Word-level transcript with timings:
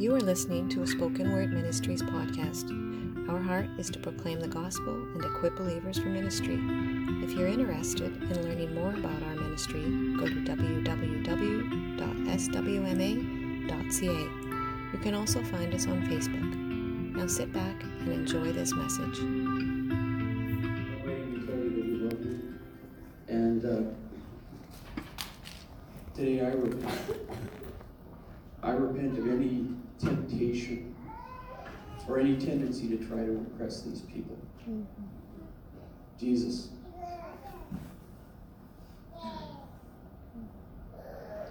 You 0.00 0.14
are 0.14 0.20
listening 0.20 0.66
to 0.70 0.82
a 0.82 0.86
Spoken 0.86 1.30
Word 1.30 1.52
Ministries 1.52 2.00
podcast. 2.00 2.70
Our 3.28 3.38
heart 3.38 3.66
is 3.78 3.90
to 3.90 3.98
proclaim 3.98 4.40
the 4.40 4.48
gospel 4.48 4.94
and 4.94 5.22
equip 5.22 5.56
believers 5.56 5.98
for 5.98 6.08
ministry. 6.08 6.58
If 7.22 7.32
you're 7.32 7.48
interested 7.48 8.16
in 8.22 8.42
learning 8.42 8.74
more 8.74 8.94
about 8.94 9.22
our 9.22 9.34
ministry, 9.34 9.82
go 10.16 10.26
to 10.26 10.36
www.swma.ca. 10.36 11.30
You 14.94 14.98
can 15.02 15.14
also 15.14 15.42
find 15.42 15.74
us 15.74 15.86
on 15.86 16.00
Facebook. 16.06 16.54
Now 17.14 17.26
sit 17.26 17.52
back 17.52 17.84
and 18.00 18.10
enjoy 18.10 18.52
this 18.52 18.72
message. 18.72 19.18
These 33.60 34.00
people. 34.12 34.38
Mm-hmm. 34.62 34.82
Jesus. 36.18 36.68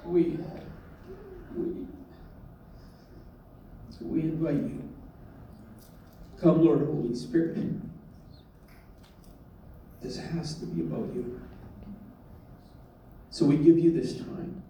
We, 0.06 0.40
we, 1.56 1.86
we 4.02 4.22
invite 4.22 4.56
you. 4.56 4.90
Come, 6.42 6.66
Lord 6.66 6.80
Holy 6.80 7.14
Spirit. 7.14 7.58
This 10.02 10.18
has 10.18 10.56
to 10.56 10.66
be 10.66 10.82
about 10.82 11.14
you. 11.14 11.40
So 13.30 13.46
we 13.46 13.58
give 13.58 13.78
you 13.78 13.92
this 13.92 14.18
time. 14.18 14.64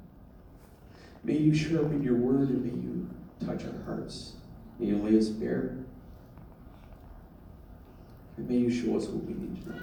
May 1.24 1.38
you 1.38 1.54
sharpen 1.54 2.04
your 2.04 2.16
word 2.16 2.50
and 2.50 2.64
may 2.64 2.72
you 2.72 3.10
touch 3.46 3.66
our 3.66 3.84
hearts. 3.84 4.34
May 4.80 4.88
you 4.88 4.98
lay 4.98 5.18
us 5.18 5.30
bare. 5.30 5.78
And 8.40 8.50
may 8.50 8.56
you 8.56 8.72
show 8.72 8.96
us 8.96 9.06
what 9.08 9.26
we 9.26 9.34
need 9.34 9.62
to 9.64 9.70
know. 9.70 9.82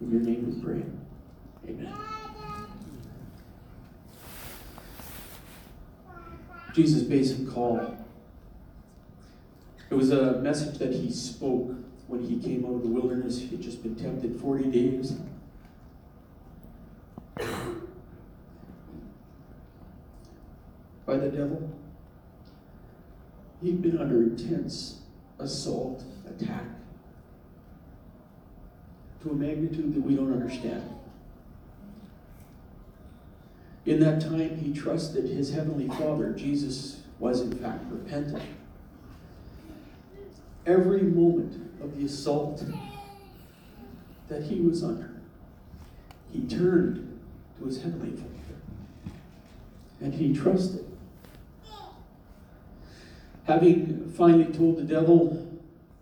In 0.00 0.12
your 0.12 0.20
name 0.20 0.54
we 0.54 0.62
pray. 0.62 0.84
Amen. 1.68 1.92
Jesus' 6.72 7.02
basic 7.02 7.48
call. 7.48 7.96
It 9.90 9.94
was 9.94 10.12
a 10.12 10.40
message 10.42 10.78
that 10.78 10.92
he 10.92 11.10
spoke 11.10 11.74
when 12.06 12.22
he 12.22 12.38
came 12.38 12.64
out 12.64 12.76
of 12.76 12.82
the 12.82 12.88
wilderness. 12.88 13.40
He 13.40 13.48
had 13.48 13.60
just 13.60 13.82
been 13.82 13.96
tempted 13.96 14.40
40 14.40 14.70
days. 14.70 15.14
by 21.04 21.18
the 21.18 21.28
devil. 21.28 21.70
He'd 23.60 23.82
been 23.82 23.98
under 23.98 24.22
intense 24.22 25.00
assault, 25.38 26.02
attack, 26.28 26.64
to 29.22 29.30
a 29.30 29.34
magnitude 29.34 29.94
that 29.94 30.00
we 30.00 30.14
don't 30.14 30.32
understand. 30.32 30.82
In 33.86 34.00
that 34.00 34.20
time, 34.20 34.56
he 34.56 34.72
trusted 34.72 35.24
his 35.28 35.52
heavenly 35.52 35.88
Father. 35.88 36.32
Jesus 36.32 37.02
was, 37.18 37.42
in 37.42 37.52
fact, 37.58 37.84
repentant. 37.90 38.42
Every 40.66 41.02
moment 41.02 41.70
of 41.82 41.96
the 41.98 42.06
assault 42.06 42.64
that 44.28 44.42
he 44.44 44.60
was 44.60 44.82
under, 44.82 45.10
he 46.32 46.40
turned 46.46 47.20
to 47.58 47.66
his 47.66 47.82
heavenly 47.82 48.16
Father 48.16 48.34
and 50.00 50.14
he 50.14 50.34
trusted. 50.34 50.84
Having 53.44 54.12
finally 54.16 54.46
told 54.46 54.76
the 54.76 54.82
devil, 54.82 55.43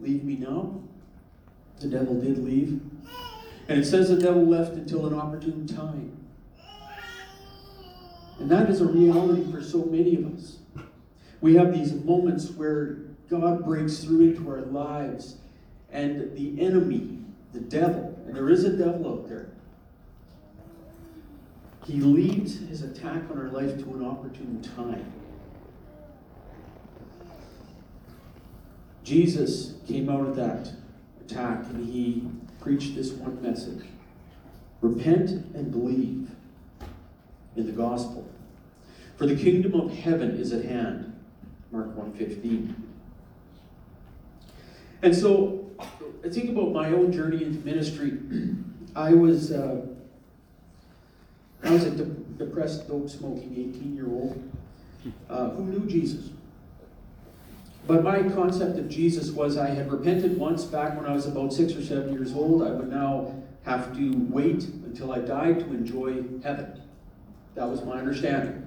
Leave 0.02 0.24
me 0.24 0.36
now, 0.36 0.80
the 1.80 1.86
devil 1.86 2.20
did 2.20 2.44
leave. 2.44 2.80
And 3.68 3.78
it 3.80 3.84
says 3.84 4.08
the 4.08 4.16
devil 4.16 4.44
left 4.44 4.72
until 4.72 5.06
an 5.06 5.14
opportune 5.14 5.66
time. 5.66 6.18
And 8.40 8.50
that 8.50 8.68
is 8.68 8.80
a 8.80 8.86
reality 8.86 9.50
for 9.52 9.62
so 9.62 9.84
many 9.84 10.16
of 10.16 10.34
us. 10.34 10.58
We 11.40 11.54
have 11.54 11.72
these 11.72 11.92
moments 11.92 12.50
where 12.50 12.98
God 13.30 13.64
breaks 13.64 13.98
through 13.98 14.30
into 14.30 14.50
our 14.50 14.62
lives, 14.62 15.36
and 15.90 16.36
the 16.36 16.60
enemy, 16.60 17.18
the 17.52 17.60
devil, 17.60 18.18
and 18.26 18.34
there 18.34 18.50
is 18.50 18.64
a 18.64 18.76
devil 18.76 19.12
out 19.12 19.28
there, 19.28 19.48
he 21.86 22.00
leads 22.00 22.58
his 22.68 22.82
attack 22.82 23.22
on 23.30 23.38
our 23.38 23.48
life 23.48 23.76
to 23.84 23.94
an 23.94 24.04
opportune 24.04 24.62
time. 24.76 25.21
Jesus 29.12 29.74
came 29.86 30.08
out 30.08 30.26
of 30.26 30.36
that 30.36 30.72
attack 31.20 31.64
and 31.66 31.86
he 31.86 32.26
preached 32.62 32.94
this 32.94 33.10
one 33.12 33.42
message 33.42 33.84
Repent 34.80 35.30
and 35.54 35.70
believe 35.70 36.30
in 37.54 37.66
the 37.66 37.72
gospel. 37.72 38.26
For 39.16 39.26
the 39.26 39.36
kingdom 39.36 39.78
of 39.78 39.92
heaven 39.92 40.30
is 40.30 40.52
at 40.52 40.64
hand. 40.64 41.14
Mark 41.70 41.94
1:15. 41.94 42.74
And 45.02 45.14
so 45.14 45.70
I 46.24 46.30
think 46.30 46.48
about 46.48 46.72
my 46.72 46.88
own 46.88 47.12
journey 47.12 47.44
into 47.44 47.64
ministry. 47.66 48.18
I 48.96 49.12
was 49.12 49.52
uh, 49.52 49.86
I 51.62 51.70
was 51.70 51.84
a 51.84 51.90
de- 51.90 52.04
depressed, 52.44 52.88
dope 52.88 53.10
smoking 53.10 53.52
18 53.52 53.94
year 53.94 54.08
old 54.08 54.42
uh, 55.28 55.50
who 55.50 55.64
knew 55.66 55.86
Jesus. 55.86 56.30
But 57.86 58.04
my 58.04 58.22
concept 58.22 58.78
of 58.78 58.88
Jesus 58.88 59.30
was 59.30 59.56
I 59.56 59.68
had 59.68 59.90
repented 59.90 60.38
once 60.38 60.64
back 60.64 60.96
when 60.96 61.04
I 61.04 61.12
was 61.12 61.26
about 61.26 61.52
six 61.52 61.74
or 61.74 61.84
seven 61.84 62.12
years 62.12 62.32
old. 62.32 62.62
I 62.62 62.70
would 62.70 62.88
now 62.88 63.42
have 63.64 63.96
to 63.96 64.26
wait 64.30 64.64
until 64.64 65.12
I 65.12 65.18
died 65.18 65.60
to 65.60 65.66
enjoy 65.66 66.22
heaven. 66.44 66.80
That 67.54 67.68
was 67.68 67.84
my 67.84 67.98
understanding. 67.98 68.66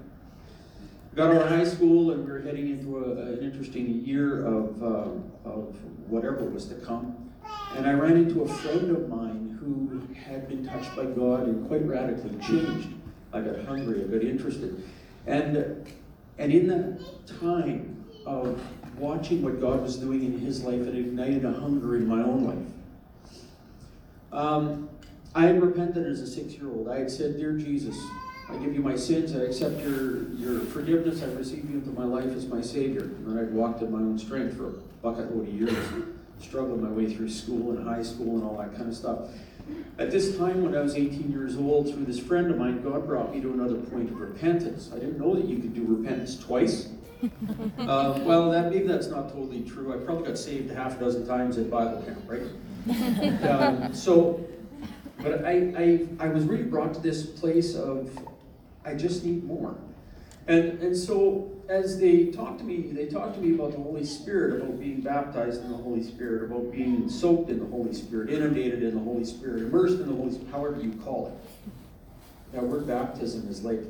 Got 1.15 1.33
out 1.33 1.43
of 1.43 1.47
high 1.47 1.63
school 1.63 2.11
and 2.11 2.25
we 2.25 2.31
were 2.31 2.41
heading 2.41 2.69
into 2.69 2.97
a, 2.97 3.33
an 3.33 3.39
interesting 3.39 4.03
year 4.05 4.45
of, 4.45 4.83
uh, 4.83 5.49
of 5.49 5.75
whatever 6.07 6.43
was 6.43 6.65
to 6.67 6.75
come. 6.75 7.31
And 7.75 7.87
I 7.87 7.93
ran 7.93 8.17
into 8.17 8.41
a 8.41 8.47
friend 8.47 8.91
of 8.91 9.07
mine 9.07 9.57
who 9.59 10.01
had 10.13 10.49
been 10.49 10.67
touched 10.67 10.93
by 10.95 11.05
God 11.05 11.47
and 11.47 11.67
quite 11.67 11.85
radically 11.85 12.37
changed. 12.39 12.89
I 13.31 13.41
got 13.41 13.63
hungry, 13.65 14.03
I 14.03 14.07
got 14.07 14.23
interested. 14.23 14.83
And, 15.25 15.87
and 16.37 16.51
in 16.51 16.67
that 16.67 17.27
time 17.39 18.05
of 18.25 18.61
watching 18.97 19.41
what 19.41 19.59
God 19.61 19.81
was 19.81 19.97
doing 19.97 20.23
in 20.23 20.39
his 20.39 20.63
life, 20.63 20.81
it 20.81 20.95
ignited 20.95 21.45
a 21.45 21.51
hunger 21.51 21.95
in 21.95 22.07
my 22.07 22.21
own 22.23 22.45
life. 22.45 23.31
Um, 24.31 24.89
I 25.33 25.45
had 25.45 25.61
repented 25.61 26.05
as 26.05 26.21
a 26.21 26.27
six 26.27 26.53
year 26.53 26.69
old. 26.69 26.89
I 26.89 26.99
had 26.99 27.11
said, 27.11 27.37
Dear 27.37 27.53
Jesus, 27.53 27.97
I 28.49 28.57
give 28.57 28.73
you 28.73 28.81
my 28.81 28.95
sins, 28.95 29.35
I 29.35 29.39
accept 29.39 29.81
your, 29.81 30.29
your 30.33 30.59
forgiveness, 30.61 31.23
I 31.23 31.27
receive 31.27 31.69
you 31.69 31.77
into 31.77 31.89
my 31.89 32.05
life 32.05 32.35
as 32.35 32.47
my 32.47 32.61
Savior. 32.61 33.01
And 33.01 33.39
I'd 33.39 33.51
walked 33.51 33.81
in 33.81 33.91
my 33.91 33.99
own 33.99 34.19
strength 34.19 34.55
for 34.55 34.67
a 34.67 34.71
bucket 35.01 35.35
load 35.35 35.47
of 35.47 35.53
years, 35.53 35.75
struggled 36.39 36.81
my 36.81 36.89
way 36.89 37.13
through 37.13 37.29
school 37.29 37.71
and 37.71 37.87
high 37.87 38.03
school 38.03 38.35
and 38.35 38.43
all 38.43 38.57
that 38.57 38.75
kind 38.75 38.87
of 38.87 38.95
stuff. 38.95 39.29
At 39.97 40.11
this 40.11 40.37
time, 40.37 40.61
when 40.61 40.75
I 40.75 40.81
was 40.81 40.95
18 40.95 41.31
years 41.31 41.57
old, 41.57 41.91
through 41.91 42.05
this 42.05 42.19
friend 42.19 42.51
of 42.51 42.57
mine, 42.57 42.83
God 42.83 43.07
brought 43.07 43.33
me 43.33 43.41
to 43.41 43.51
another 43.51 43.75
point 43.75 44.11
of 44.11 44.19
repentance. 44.19 44.91
I 44.93 44.99
didn't 44.99 45.17
know 45.17 45.35
that 45.35 45.45
you 45.45 45.57
could 45.57 45.73
do 45.73 45.83
repentance 45.83 46.37
twice. 46.37 46.89
Uh, 47.23 48.19
well, 48.23 48.51
that 48.51 48.71
maybe 48.71 48.87
that's 48.87 49.07
not 49.07 49.29
totally 49.29 49.61
true. 49.61 49.93
I 49.93 50.03
probably 50.03 50.27
got 50.27 50.37
saved 50.37 50.71
a 50.71 50.75
half 50.75 50.97
a 50.97 50.99
dozen 50.99 51.27
times 51.27 51.57
at 51.57 51.69
Bible 51.69 52.01
camp, 52.03 52.21
right? 52.27 52.43
um, 53.49 53.93
so, 53.93 54.45
but 55.19 55.43
I, 55.45 55.73
I, 55.77 56.07
I 56.19 56.27
was 56.27 56.45
really 56.45 56.63
brought 56.63 56.93
to 56.93 56.99
this 56.99 57.25
place 57.25 57.75
of 57.75 58.17
I 58.85 58.93
just 58.93 59.25
need 59.25 59.43
more. 59.43 59.75
And, 60.47 60.79
and 60.79 60.95
so 60.95 61.51
as 61.69 61.99
they 61.99 62.27
talk 62.27 62.57
to 62.59 62.63
me, 62.63 62.81
they 62.91 63.07
talk 63.07 63.33
to 63.33 63.39
me 63.39 63.55
about 63.55 63.71
the 63.71 63.79
Holy 63.79 64.05
Spirit, 64.05 64.61
about 64.61 64.79
being 64.79 65.01
baptized 65.01 65.63
in 65.63 65.71
the 65.71 65.77
Holy 65.77 66.03
Spirit, 66.03 66.43
about 66.43 66.71
being 66.71 67.09
soaked 67.09 67.49
in 67.49 67.59
the 67.59 67.65
Holy 67.65 67.93
Spirit, 67.93 68.29
inundated 68.29 68.83
in 68.83 68.93
the 68.93 69.01
Holy 69.01 69.25
Spirit, 69.25 69.63
immersed 69.63 69.99
in 69.99 70.07
the 70.07 70.15
Holy 70.15 70.31
Spirit, 70.31 70.51
however 70.51 70.79
you 70.79 70.91
call 71.03 71.27
it. 71.27 71.73
That 72.53 72.63
word 72.63 72.85
baptism 72.87 73.49
is 73.49 73.63
like 73.63 73.81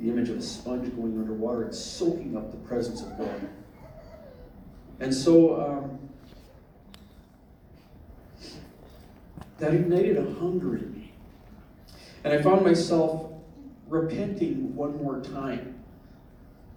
the 0.00 0.08
image 0.08 0.28
of 0.28 0.38
a 0.38 0.42
sponge 0.42 0.94
going 0.96 1.18
underwater. 1.18 1.64
It's 1.64 1.78
soaking 1.78 2.36
up 2.36 2.50
the 2.50 2.56
presence 2.58 3.02
of 3.02 3.16
God. 3.18 3.48
And 5.00 5.12
so 5.12 5.60
um, 5.60 5.98
that 9.58 9.74
ignited 9.74 10.16
a 10.16 10.34
hunger 10.34 10.76
in 10.76 10.92
me. 10.92 11.12
And 12.22 12.32
I 12.32 12.42
found 12.42 12.64
myself 12.64 13.30
repenting 13.88 14.74
one 14.74 14.96
more 15.02 15.20
time. 15.20 15.70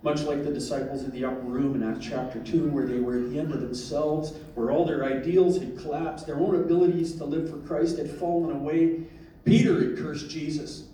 Much 0.04 0.22
like 0.22 0.44
the 0.44 0.52
disciples 0.54 1.04
in 1.04 1.12
the 1.12 1.26
upper 1.26 1.42
room 1.42 1.76
in 1.76 1.84
Acts 1.84 2.06
chapter 2.06 2.40
2, 2.40 2.70
where 2.70 2.86
they 2.86 3.00
were 3.00 3.18
at 3.18 3.32
the 3.32 3.40
end 3.40 3.52
of 3.52 3.62
themselves, 3.62 4.34
where 4.54 4.70
all 4.72 4.86
their 4.86 5.04
ideals 5.04 5.58
had 5.58 5.78
collapsed, 5.78 6.28
their 6.28 6.38
own 6.38 6.56
abilities 6.56 7.16
to 7.16 7.26
live 7.26 7.50
for 7.50 7.58
Christ 7.68 7.98
had 7.98 8.10
fallen 8.10 8.56
away. 8.56 9.02
Peter 9.44 9.82
had 9.82 9.98
cursed 9.98 10.30
Jesus. 10.30 10.86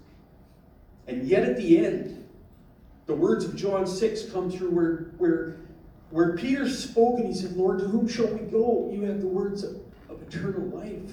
And 1.08 1.28
yet 1.28 1.44
at 1.44 1.58
the 1.58 1.86
end, 1.86 2.24
The 3.06 3.16
words 3.16 3.44
of 3.44 3.56
John 3.56 3.86
6 3.86 4.32
come 4.32 4.50
through 4.50 4.72
where, 4.72 4.96
where, 5.18 5.58
where 6.10 6.38
Peter 6.38 6.70
spoke 6.70 7.20
and 7.20 7.28
he 7.28 7.34
said, 7.34 7.58
Lord, 7.58 7.80
to 7.80 7.86
whom 7.86 8.08
shall 8.08 8.28
we 8.28 8.40
go? 8.40 8.90
You 8.94 9.02
have 9.04 9.20
the 9.20 9.28
words 9.28 9.64
of, 9.64 9.76
of 10.10 10.22
eternal 10.22 10.66
life. 10.70 11.12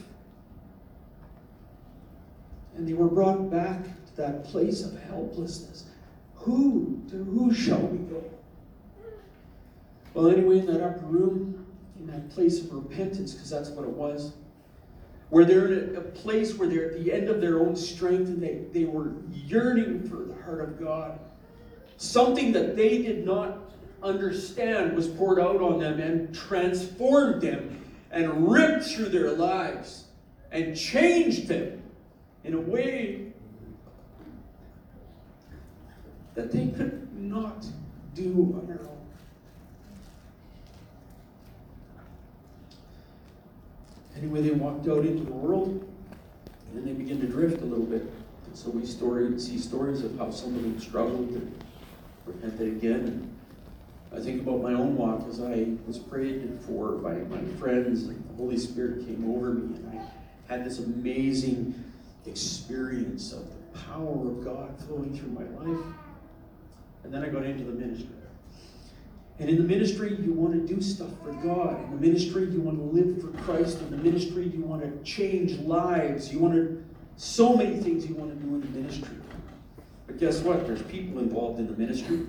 And 2.77 2.87
they 2.87 2.93
were 2.93 3.09
brought 3.09 3.51
back 3.51 3.83
to 3.83 4.17
that 4.17 4.45
place 4.45 4.85
of 4.85 5.01
helplessness. 5.03 5.87
Who, 6.37 7.03
to 7.11 7.17
who 7.17 7.53
shall 7.53 7.81
we 7.81 7.99
go? 7.99 8.23
Well, 10.15 10.29
anyway, 10.29 10.59
in 10.61 10.67
that 10.67 10.83
upper 10.83 11.07
room, 11.07 11.67
in 11.99 12.07
that 12.07 12.31
place 12.31 12.61
of 12.61 12.73
repentance, 12.73 13.33
because 13.33 13.51
that's 13.51 13.71
what 13.71 13.85
it 13.85 13.91
was, 13.91 14.33
where 15.31 15.45
they're 15.45 15.73
in 15.73 15.97
a, 15.97 16.01
place 16.01 16.55
where 16.55 16.69
they're 16.69 16.91
at 16.91 17.03
the 17.03 17.13
end 17.13 17.29
of 17.29 17.41
their 17.41 17.61
own 17.61 17.75
strength 17.75 18.29
and 18.29 18.43
they, 18.43 18.65
they 18.73 18.85
were 18.85 19.13
yearning 19.33 20.03
for 20.09 20.17
the 20.17 20.35
heart 20.43 20.61
of 20.61 20.79
God. 20.79 21.19
Something 21.97 22.53
that 22.53 22.77
they 22.77 23.03
did 23.03 23.25
not 23.25 23.59
understand 24.03 24.95
was 24.95 25.07
poured 25.07 25.39
out 25.39 25.61
on 25.61 25.79
them 25.79 26.01
and 26.01 26.35
transformed 26.35 27.41
them 27.41 27.81
and 28.11 28.51
ripped 28.51 28.85
through 28.85 29.09
their 29.11 29.31
lives 29.31 30.05
and 30.51 30.77
changed 30.77 31.47
them 31.47 31.81
in 32.43 32.55
a 32.55 32.61
way 32.61 33.33
that 36.35 36.51
they 36.51 36.69
could 36.69 37.09
not 37.17 37.65
do 38.15 38.55
on 38.59 38.67
their 38.67 38.81
own. 38.81 38.90
Anyway, 44.21 44.43
they 44.43 44.51
walked 44.51 44.87
out 44.87 45.05
into 45.07 45.25
the 45.25 45.33
world 45.33 45.69
and 45.69 46.77
then 46.77 46.85
they 46.85 46.93
began 46.93 47.19
to 47.21 47.27
drift 47.27 47.63
a 47.63 47.65
little 47.65 47.87
bit. 47.87 48.03
And 48.03 48.57
so 48.57 48.71
we 48.71 48.85
story, 48.85 49.39
see 49.41 49.59
stories 49.59 50.05
of 50.05 50.17
how 50.19 50.31
some 50.31 50.55
of 50.57 50.63
them 50.63 50.79
struggled 50.79 51.31
and 51.31 51.65
repented 52.27 52.69
again. 52.69 53.01
And 53.01 53.37
I 54.15 54.23
think 54.23 54.43
about 54.43 54.61
my 54.61 54.75
own 54.75 54.97
walk 54.97 55.27
as 55.29 55.41
I 55.41 55.69
was 55.87 55.99
prayed 55.99 56.59
for 56.67 56.93
by 56.93 57.15
my 57.15 57.43
friends, 57.59 58.03
and 58.03 58.29
the 58.29 58.35
Holy 58.35 58.59
Spirit 58.59 59.07
came 59.07 59.33
over 59.35 59.55
me, 59.55 59.77
and 59.77 60.01
I 60.01 60.53
had 60.53 60.65
this 60.65 60.81
amazing 60.81 61.83
experience 62.27 63.33
of 63.33 63.45
the 63.49 63.79
power 63.81 64.29
of 64.29 64.45
God 64.45 64.77
flowing 64.81 65.17
through 65.17 65.31
my 65.31 65.45
life. 65.63 65.95
And 67.05 67.15
then 67.15 67.25
I 67.25 67.29
got 67.29 67.45
into 67.45 67.65
the 67.65 67.73
ministry. 67.73 68.09
And 69.41 69.49
in 69.49 69.57
the 69.57 69.65
ministry, 69.65 70.15
you 70.21 70.35
want 70.35 70.53
to 70.53 70.75
do 70.75 70.83
stuff 70.83 71.09
for 71.25 71.33
God. 71.33 71.83
In 71.85 71.91
the 71.93 71.97
ministry, 71.97 72.45
you 72.45 72.61
want 72.61 72.77
to 72.77 72.85
live 72.85 73.23
for 73.23 73.29
Christ. 73.43 73.81
In 73.81 73.91
the 73.91 73.97
ministry, 73.97 74.47
you 74.47 74.61
want 74.61 74.83
to 74.83 75.11
change 75.11 75.59
lives. 75.61 76.31
You 76.31 76.41
want 76.41 76.55
to, 76.55 76.85
so 77.17 77.57
many 77.57 77.79
things 77.79 78.07
you 78.07 78.15
want 78.15 78.39
to 78.39 78.47
do 78.47 78.55
in 78.55 78.61
the 78.61 78.79
ministry. 78.79 79.17
But 80.07 80.19
guess 80.19 80.41
what? 80.41 80.67
There's 80.67 80.83
people 80.83 81.21
involved 81.21 81.59
in 81.59 81.69
the 81.69 81.73
ministry. 81.73 82.27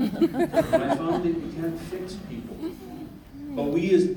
I 0.00 0.96
found 0.96 1.24
that 1.24 1.28
you 1.28 1.52
can't 1.60 1.78
fix 1.78 2.14
people. 2.30 2.56
But 3.50 3.64
we 3.64 3.94
as 3.94 4.16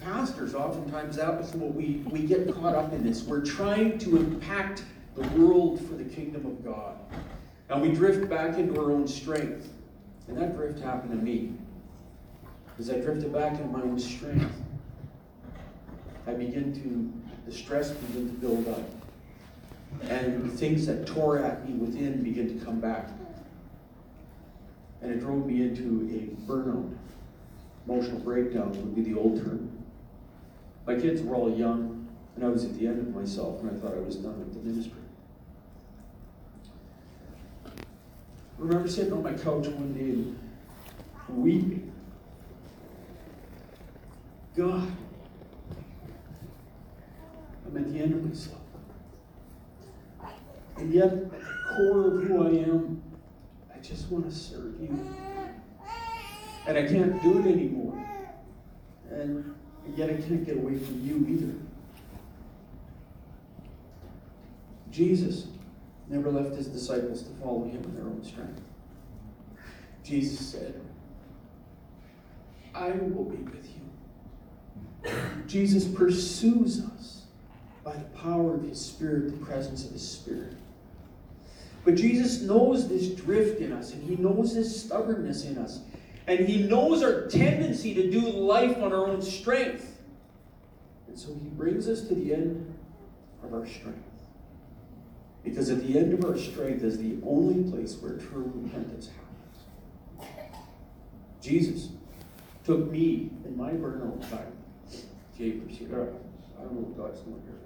pastors, 0.00 0.54
oftentimes 0.54 1.16
that 1.16 1.40
was 1.40 1.52
what 1.54 1.74
we, 1.74 2.02
we 2.06 2.20
get 2.20 2.54
caught 2.54 2.76
up 2.76 2.92
in 2.92 3.02
this. 3.02 3.24
We're 3.24 3.44
trying 3.44 3.98
to 3.98 4.16
impact 4.16 4.84
the 5.16 5.26
world 5.30 5.80
for 5.80 5.94
the 5.94 6.04
kingdom 6.04 6.46
of 6.46 6.64
God. 6.64 6.98
And 7.68 7.82
we 7.82 7.90
drift 7.90 8.30
back 8.30 8.58
into 8.58 8.80
our 8.80 8.92
own 8.92 9.08
strength. 9.08 9.68
And 10.28 10.36
that 10.36 10.56
drift 10.56 10.80
happened 10.80 11.10
to 11.10 11.16
me. 11.16 11.52
As 12.80 12.88
I 12.88 12.94
drifted 12.94 13.30
back 13.30 13.52
into 13.52 13.66
my 13.66 13.82
own 13.82 13.98
strength, 13.98 14.54
I 16.26 16.32
begin 16.32 16.72
to, 16.82 17.12
the 17.44 17.54
stress 17.54 17.90
began 17.90 18.26
to 18.28 18.32
build 18.36 18.66
up. 18.68 18.80
And 20.10 20.50
things 20.50 20.86
that 20.86 21.06
tore 21.06 21.36
at 21.36 21.68
me 21.68 21.74
within 21.74 22.22
begin 22.22 22.58
to 22.58 22.64
come 22.64 22.80
back. 22.80 23.10
And 25.02 25.12
it 25.12 25.20
drove 25.20 25.44
me 25.44 25.60
into 25.60 26.08
a 26.10 26.50
burnout. 26.50 26.96
Emotional 27.86 28.18
breakdown 28.20 28.70
would 28.70 28.94
be 28.94 29.02
the 29.02 29.18
old 29.18 29.44
term. 29.44 29.70
My 30.86 30.94
kids 30.94 31.20
were 31.20 31.34
all 31.34 31.54
young, 31.54 32.08
and 32.34 32.44
I 32.46 32.48
was 32.48 32.64
at 32.64 32.78
the 32.78 32.86
end 32.86 32.98
of 33.00 33.14
myself, 33.14 33.60
and 33.60 33.70
I 33.70 33.74
thought 33.74 33.94
I 33.94 34.00
was 34.00 34.16
done 34.16 34.38
with 34.38 34.54
the 34.54 34.60
ministry. 34.60 35.02
I 37.66 37.70
remember 38.56 38.88
sitting 38.88 39.12
on 39.12 39.22
my 39.22 39.34
couch 39.34 39.66
one 39.66 39.92
day 39.92 40.32
weeping. 41.28 41.89
God, 44.60 44.92
I'm 47.64 47.76
at 47.78 47.90
the 47.90 47.98
end 47.98 48.12
of 48.12 48.28
myself. 48.28 48.60
And 50.76 50.92
yet, 50.92 51.06
at 51.06 51.30
the 51.30 51.38
core 51.38 52.08
of 52.08 52.22
who 52.24 52.46
I 52.46 52.50
am, 52.68 53.02
I 53.74 53.78
just 53.78 54.10
want 54.10 54.28
to 54.28 54.30
serve 54.30 54.78
you. 54.78 55.14
And 56.66 56.76
I 56.76 56.82
can't 56.86 57.22
do 57.22 57.38
it 57.38 57.46
anymore. 57.50 58.04
And 59.10 59.54
yet 59.96 60.10
I 60.10 60.16
can't 60.16 60.44
get 60.44 60.58
away 60.58 60.78
from 60.78 61.00
you 61.06 61.26
either. 61.26 61.54
Jesus 64.90 65.46
never 66.10 66.30
left 66.30 66.54
his 66.54 66.66
disciples 66.66 67.22
to 67.22 67.30
follow 67.40 67.64
him 67.64 67.82
in 67.82 67.94
their 67.94 68.04
own 68.04 68.22
strength. 68.22 68.60
Jesus 70.04 70.38
said, 70.38 70.78
I 72.74 72.90
will 72.90 73.24
be 73.24 73.38
with 73.38 73.64
you. 73.64 73.79
Jesus 75.46 75.86
pursues 75.86 76.84
us 76.84 77.22
by 77.82 77.94
the 77.94 78.04
power 78.18 78.54
of 78.54 78.62
his 78.62 78.80
Spirit, 78.80 79.38
the 79.38 79.44
presence 79.44 79.84
of 79.84 79.92
his 79.92 80.06
Spirit. 80.08 80.54
But 81.84 81.94
Jesus 81.94 82.42
knows 82.42 82.88
this 82.88 83.08
drift 83.08 83.60
in 83.60 83.72
us, 83.72 83.92
and 83.92 84.02
he 84.02 84.16
knows 84.16 84.54
this 84.54 84.82
stubbornness 84.82 85.44
in 85.44 85.56
us. 85.58 85.80
And 86.26 86.40
he 86.40 86.62
knows 86.64 87.02
our 87.02 87.26
tendency 87.26 87.94
to 87.94 88.10
do 88.10 88.20
life 88.20 88.76
on 88.78 88.92
our 88.92 89.06
own 89.06 89.22
strength. 89.22 89.98
And 91.08 91.18
so 91.18 91.34
he 91.34 91.48
brings 91.48 91.88
us 91.88 92.02
to 92.08 92.14
the 92.14 92.34
end 92.34 92.72
of 93.42 93.54
our 93.54 93.66
strength. 93.66 93.98
Because 95.42 95.70
at 95.70 95.82
the 95.84 95.98
end 95.98 96.12
of 96.12 96.24
our 96.24 96.36
strength 96.36 96.84
is 96.84 96.98
the 96.98 97.16
only 97.26 97.68
place 97.70 97.96
where 97.96 98.12
true 98.12 98.52
repentance 98.54 99.08
happens. 99.08 100.30
Jesus 101.40 101.88
took 102.64 102.90
me 102.90 103.30
in 103.44 103.56
my 103.56 103.70
burnout 103.70 104.20
time. 104.30 104.52
Japers, 105.40 105.78
I 105.80 105.84
don't 106.64 106.74
know 106.74 106.82
what 106.82 106.98
God's 106.98 107.20
doing 107.20 107.42
here. 107.46 107.56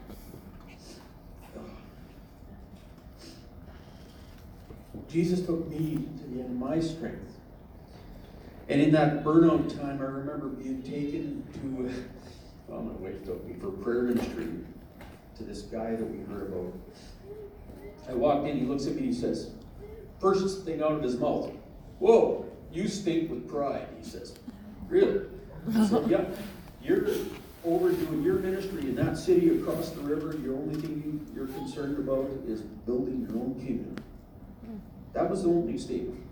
Jesus 5.08 5.44
took 5.44 5.66
me 5.66 5.96
to 5.96 6.24
the 6.28 6.42
end 6.42 6.50
of 6.50 6.56
my 6.68 6.78
strength. 6.78 7.34
And 8.68 8.80
in 8.80 8.92
that 8.92 9.24
burnout 9.24 9.76
time, 9.76 10.00
I 10.00 10.04
remember 10.04 10.46
being 10.46 10.80
taken 10.82 11.42
to, 11.54 11.92
well, 12.68 12.82
my 12.82 12.92
wife 12.92 13.24
took 13.24 13.44
me 13.44 13.54
for 13.58 13.72
prayer 13.72 14.02
ministry 14.02 14.46
to 15.38 15.42
this 15.42 15.62
guy 15.62 15.96
that 15.96 16.04
we 16.04 16.18
heard 16.32 16.52
about. 16.52 16.72
I 18.08 18.12
walked 18.12 18.46
in, 18.46 18.58
he 18.58 18.64
looks 18.64 18.86
at 18.86 18.94
me, 18.94 19.06
he 19.06 19.12
says, 19.12 19.50
first 20.20 20.64
thing 20.64 20.82
out 20.82 20.92
of 20.92 21.02
his 21.02 21.16
mouth, 21.16 21.50
Whoa, 21.98 22.46
you 22.72 22.86
stink 22.86 23.28
with 23.28 23.48
pride, 23.48 23.88
he 24.00 24.08
says. 24.08 24.34
Really? 24.88 25.24
I 25.76 25.86
said, 25.86 26.06
Yeah, 26.10 26.24
you're 26.82 27.06
overdoing 27.64 28.22
your 28.22 28.36
ministry 28.36 28.82
in 28.82 28.94
that 28.96 29.18
city 29.18 29.60
across 29.60 29.90
the 29.90 30.00
river. 30.00 30.36
Your 30.38 30.54
only 30.54 30.80
thing 30.80 31.02
you, 31.04 31.34
you're 31.34 31.48
concerned 31.48 31.98
about 31.98 32.30
is 32.46 32.62
building 32.62 33.26
your 33.28 33.38
own 33.38 33.54
kingdom. 33.64 33.96
That 35.12 35.28
was 35.28 35.42
the 35.42 35.48
opening 35.48 35.78
statement. 35.78 36.24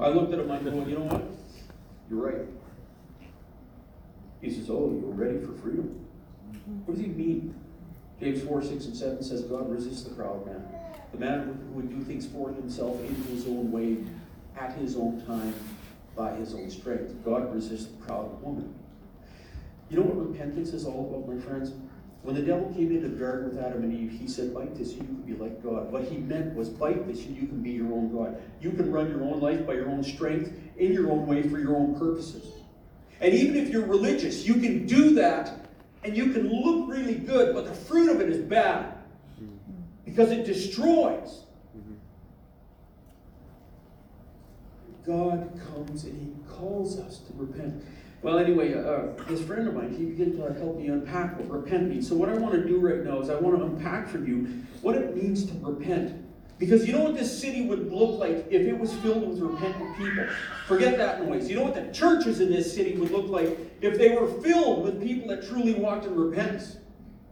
I 0.00 0.08
looked 0.08 0.32
at 0.32 0.40
him, 0.40 0.50
I 0.50 0.58
go, 0.58 0.70
you 0.86 0.98
know 0.98 1.04
what? 1.04 1.24
You're 2.10 2.30
right. 2.30 2.48
He 4.40 4.50
says, 4.50 4.68
Oh, 4.68 4.90
you're 5.00 5.12
ready 5.12 5.38
for 5.38 5.52
freedom. 5.52 6.04
What 6.84 6.94
does 6.96 7.04
he 7.04 7.10
mean? 7.10 7.54
James 8.20 8.42
4, 8.42 8.62
6, 8.62 8.84
and 8.86 8.96
7 8.96 9.22
says, 9.22 9.42
God 9.42 9.70
resists 9.70 10.02
the 10.04 10.14
proud 10.14 10.46
man. 10.46 10.64
The 11.12 11.18
man 11.18 11.66
who 11.68 11.74
would 11.74 11.90
do 11.90 12.02
things 12.04 12.26
for 12.26 12.50
himself 12.50 13.00
in 13.00 13.14
his 13.24 13.46
own 13.46 13.70
way, 13.72 13.98
at 14.58 14.72
his 14.74 14.96
own 14.96 15.24
time, 15.26 15.54
by 16.16 16.34
his 16.34 16.54
own 16.54 16.70
strength. 16.70 17.14
God 17.24 17.52
resists 17.54 17.86
the 17.86 17.96
proud 18.04 18.40
woman. 18.42 18.74
You 19.90 19.98
know 19.98 20.06
what 20.06 20.28
repentance 20.28 20.72
is 20.72 20.86
all 20.86 21.08
about, 21.08 21.34
my 21.34 21.40
friends? 21.40 21.72
When 22.22 22.34
the 22.34 22.42
devil 22.42 22.72
came 22.72 22.90
into 22.90 23.08
the 23.08 23.16
garden 23.16 23.50
with 23.50 23.62
Adam 23.62 23.82
and 23.84 23.92
Eve, 23.92 24.18
he 24.18 24.26
said, 24.26 24.54
Bite 24.54 24.74
this, 24.74 24.92
and 24.92 25.02
you 25.02 25.06
can 25.08 25.22
be 25.22 25.34
like 25.34 25.62
God. 25.62 25.92
What 25.92 26.04
he 26.04 26.16
meant 26.16 26.54
was, 26.54 26.70
Bite 26.70 27.06
this, 27.06 27.26
and 27.26 27.36
you 27.36 27.46
can 27.46 27.62
be 27.62 27.72
your 27.72 27.92
own 27.92 28.10
God. 28.14 28.40
You 28.62 28.70
can 28.70 28.90
run 28.90 29.10
your 29.10 29.22
own 29.22 29.40
life 29.40 29.66
by 29.66 29.74
your 29.74 29.90
own 29.90 30.02
strength, 30.02 30.50
in 30.78 30.92
your 30.92 31.10
own 31.10 31.26
way, 31.26 31.42
for 31.42 31.58
your 31.58 31.76
own 31.76 31.98
purposes. 31.98 32.50
And 33.20 33.34
even 33.34 33.56
if 33.56 33.68
you're 33.68 33.86
religious, 33.86 34.46
you 34.46 34.54
can 34.54 34.86
do 34.86 35.14
that, 35.16 35.68
and 36.02 36.16
you 36.16 36.32
can 36.32 36.48
look 36.48 36.88
really 36.88 37.14
good, 37.14 37.54
but 37.54 37.66
the 37.66 37.74
fruit 37.74 38.08
of 38.08 38.22
it 38.22 38.30
is 38.30 38.38
bad. 38.38 38.94
Hmm. 39.38 39.48
Because 40.06 40.30
it 40.30 40.46
destroys. 40.46 41.44
God 45.06 45.60
comes 45.72 46.04
and 46.04 46.20
he 46.20 46.52
calls 46.52 46.98
us 46.98 47.18
to 47.18 47.32
repent. 47.34 47.84
Well, 48.22 48.38
anyway, 48.38 48.72
uh, 48.72 49.22
this 49.28 49.42
friend 49.42 49.68
of 49.68 49.74
mine, 49.74 49.94
he 49.94 50.06
began 50.06 50.32
to 50.38 50.54
help 50.54 50.78
me 50.78 50.86
unpack 50.86 51.38
what 51.38 51.50
repent 51.50 51.90
means. 51.90 52.08
So, 52.08 52.14
what 52.14 52.30
I 52.30 52.34
want 52.38 52.54
to 52.54 52.66
do 52.66 52.78
right 52.78 53.04
now 53.04 53.20
is 53.20 53.28
I 53.28 53.34
want 53.34 53.58
to 53.58 53.64
unpack 53.64 54.08
for 54.08 54.18
you 54.18 54.62
what 54.80 54.94
it 54.94 55.14
means 55.14 55.44
to 55.44 55.52
repent. 55.60 56.22
Because 56.58 56.86
you 56.86 56.92
know 56.92 57.02
what 57.02 57.14
this 57.14 57.38
city 57.38 57.66
would 57.66 57.92
look 57.92 58.18
like 58.18 58.46
if 58.50 58.62
it 58.62 58.78
was 58.78 58.94
filled 58.94 59.28
with 59.28 59.40
repentant 59.40 59.96
people? 59.98 60.26
Forget 60.66 60.96
that 60.96 61.26
noise. 61.26 61.50
You 61.50 61.56
know 61.56 61.64
what 61.64 61.74
the 61.74 61.92
churches 61.92 62.40
in 62.40 62.50
this 62.50 62.72
city 62.72 62.96
would 62.96 63.10
look 63.10 63.28
like 63.28 63.58
if 63.82 63.98
they 63.98 64.10
were 64.10 64.28
filled 64.40 64.84
with 64.84 65.02
people 65.02 65.28
that 65.28 65.46
truly 65.46 65.74
walked 65.74 66.06
in 66.06 66.14
repentance? 66.14 66.76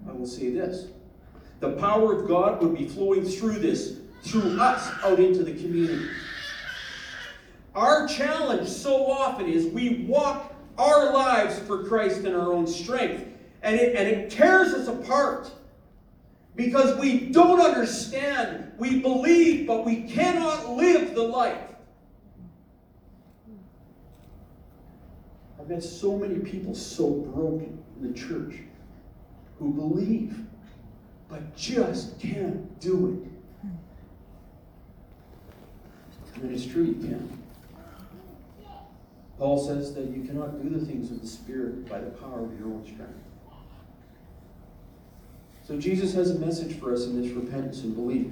I 0.07 0.13
will 0.13 0.27
say 0.27 0.51
this 0.51 0.89
the 1.61 1.73
power 1.73 2.13
of 2.13 2.29
God 2.29 2.61
would 2.61 2.77
be 2.77 2.89
flowing 2.89 3.25
through 3.25 3.61
this, 3.61 4.01
through 4.25 4.61
us, 4.61 4.91
out 5.05 5.21
into 5.21 5.45
the 5.45 5.55
community. 5.55 6.09
Our 7.75 8.07
challenge 8.07 8.69
so 8.69 9.11
often 9.11 9.49
is 9.49 9.67
we 9.67 10.05
walk 10.05 10.55
our 10.77 11.13
lives 11.13 11.59
for 11.61 11.85
Christ 11.85 12.25
in 12.25 12.35
our 12.35 12.53
own 12.53 12.67
strength, 12.67 13.27
and 13.63 13.77
it, 13.77 13.97
and 13.97 14.09
it 14.09 14.31
tears 14.31 14.75
us 14.75 14.89
apart 14.89 15.51
because 16.55 16.99
we 16.99 17.31
don't 17.31 17.61
understand. 17.61 18.73
We 18.79 19.01
believe, 19.01 19.67
but 19.67 19.87
we 19.87 20.03
cannot 20.03 20.71
live 20.71 21.15
the 21.15 21.23
life. 21.23 21.61
I've 25.59 25.69
met 25.69 25.83
so 25.83 26.19
many 26.19 26.41
people 26.41 26.75
so 26.75 27.11
broken 27.11 27.83
in 28.01 28.13
the 28.13 28.19
church 28.19 28.57
who 29.59 29.73
believe, 29.73 30.37
but 31.29 31.57
just 31.57 32.19
can't 32.19 32.81
do 32.81 33.23
it. 33.25 33.29
And 36.43 36.53
it's 36.53 36.67
true, 36.67 36.85
you 36.85 36.95
can. 36.95 37.42
Paul 39.43 39.59
says 39.59 39.93
that 39.95 40.09
you 40.11 40.23
cannot 40.23 40.63
do 40.63 40.69
the 40.69 40.87
things 40.87 41.11
of 41.11 41.21
the 41.21 41.27
Spirit 41.27 41.89
by 41.89 41.99
the 41.99 42.11
power 42.11 42.45
of 42.45 42.57
your 42.61 42.69
own 42.69 42.85
strength. 42.85 43.19
So 45.67 45.77
Jesus 45.81 46.15
has 46.15 46.31
a 46.31 46.39
message 46.39 46.79
for 46.79 46.93
us 46.93 47.07
in 47.07 47.21
this 47.21 47.33
repentance 47.33 47.81
and 47.81 47.93
belief. 47.93 48.29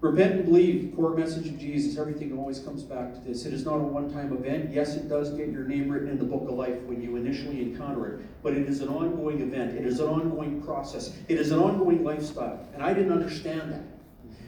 Repent 0.00 0.32
and 0.32 0.44
believe, 0.44 0.92
core 0.96 1.14
message 1.14 1.46
of 1.46 1.56
Jesus. 1.56 1.98
Everything 1.98 2.36
always 2.36 2.58
comes 2.58 2.82
back 2.82 3.14
to 3.14 3.20
this. 3.20 3.46
It 3.46 3.54
is 3.54 3.64
not 3.64 3.76
a 3.76 3.78
one 3.78 4.12
time 4.12 4.32
event. 4.32 4.72
Yes, 4.72 4.96
it 4.96 5.08
does 5.08 5.30
get 5.34 5.52
your 5.52 5.66
name 5.66 5.88
written 5.88 6.08
in 6.08 6.18
the 6.18 6.24
book 6.24 6.48
of 6.48 6.56
life 6.56 6.82
when 6.82 7.00
you 7.00 7.14
initially 7.14 7.62
encounter 7.62 8.14
it, 8.16 8.42
but 8.42 8.54
it 8.54 8.68
is 8.68 8.80
an 8.80 8.88
ongoing 8.88 9.40
event. 9.40 9.76
It 9.76 9.86
is 9.86 10.00
an 10.00 10.08
ongoing 10.08 10.62
process. 10.62 11.16
It 11.28 11.38
is 11.38 11.52
an 11.52 11.60
ongoing 11.60 12.02
lifestyle. 12.02 12.66
And 12.74 12.82
I 12.82 12.92
didn't 12.92 13.12
understand 13.12 13.70
that. 13.70 13.99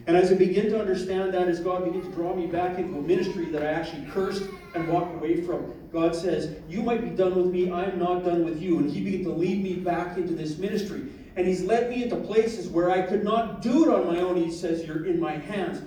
And 0.06 0.16
as 0.16 0.32
I 0.32 0.34
begin 0.34 0.68
to 0.70 0.80
understand 0.80 1.32
that, 1.34 1.48
as 1.48 1.60
God 1.60 1.84
begins 1.84 2.06
to 2.06 2.12
draw 2.12 2.34
me 2.34 2.46
back 2.46 2.78
into 2.78 2.98
a 2.98 3.02
ministry 3.02 3.46
that 3.46 3.62
I 3.62 3.66
actually 3.66 4.04
cursed 4.10 4.42
and 4.74 4.88
walked 4.88 5.14
away 5.14 5.42
from, 5.42 5.72
God 5.92 6.16
says, 6.16 6.56
You 6.68 6.82
might 6.82 7.02
be 7.02 7.10
done 7.10 7.36
with 7.36 7.46
me, 7.46 7.70
I 7.70 7.84
am 7.84 7.98
not 7.98 8.24
done 8.24 8.44
with 8.44 8.60
you. 8.60 8.78
And 8.78 8.90
He 8.90 9.02
began 9.02 9.24
to 9.24 9.30
lead 9.30 9.62
me 9.62 9.74
back 9.74 10.16
into 10.16 10.34
this 10.34 10.58
ministry. 10.58 11.04
And 11.36 11.46
He's 11.46 11.62
led 11.62 11.88
me 11.88 12.02
into 12.02 12.16
places 12.16 12.68
where 12.68 12.90
I 12.90 13.02
could 13.02 13.22
not 13.22 13.62
do 13.62 13.84
it 13.84 13.94
on 13.94 14.12
my 14.12 14.20
own. 14.20 14.36
He 14.36 14.50
says, 14.50 14.84
You're 14.84 15.06
in 15.06 15.20
my 15.20 15.38
hands. 15.38 15.82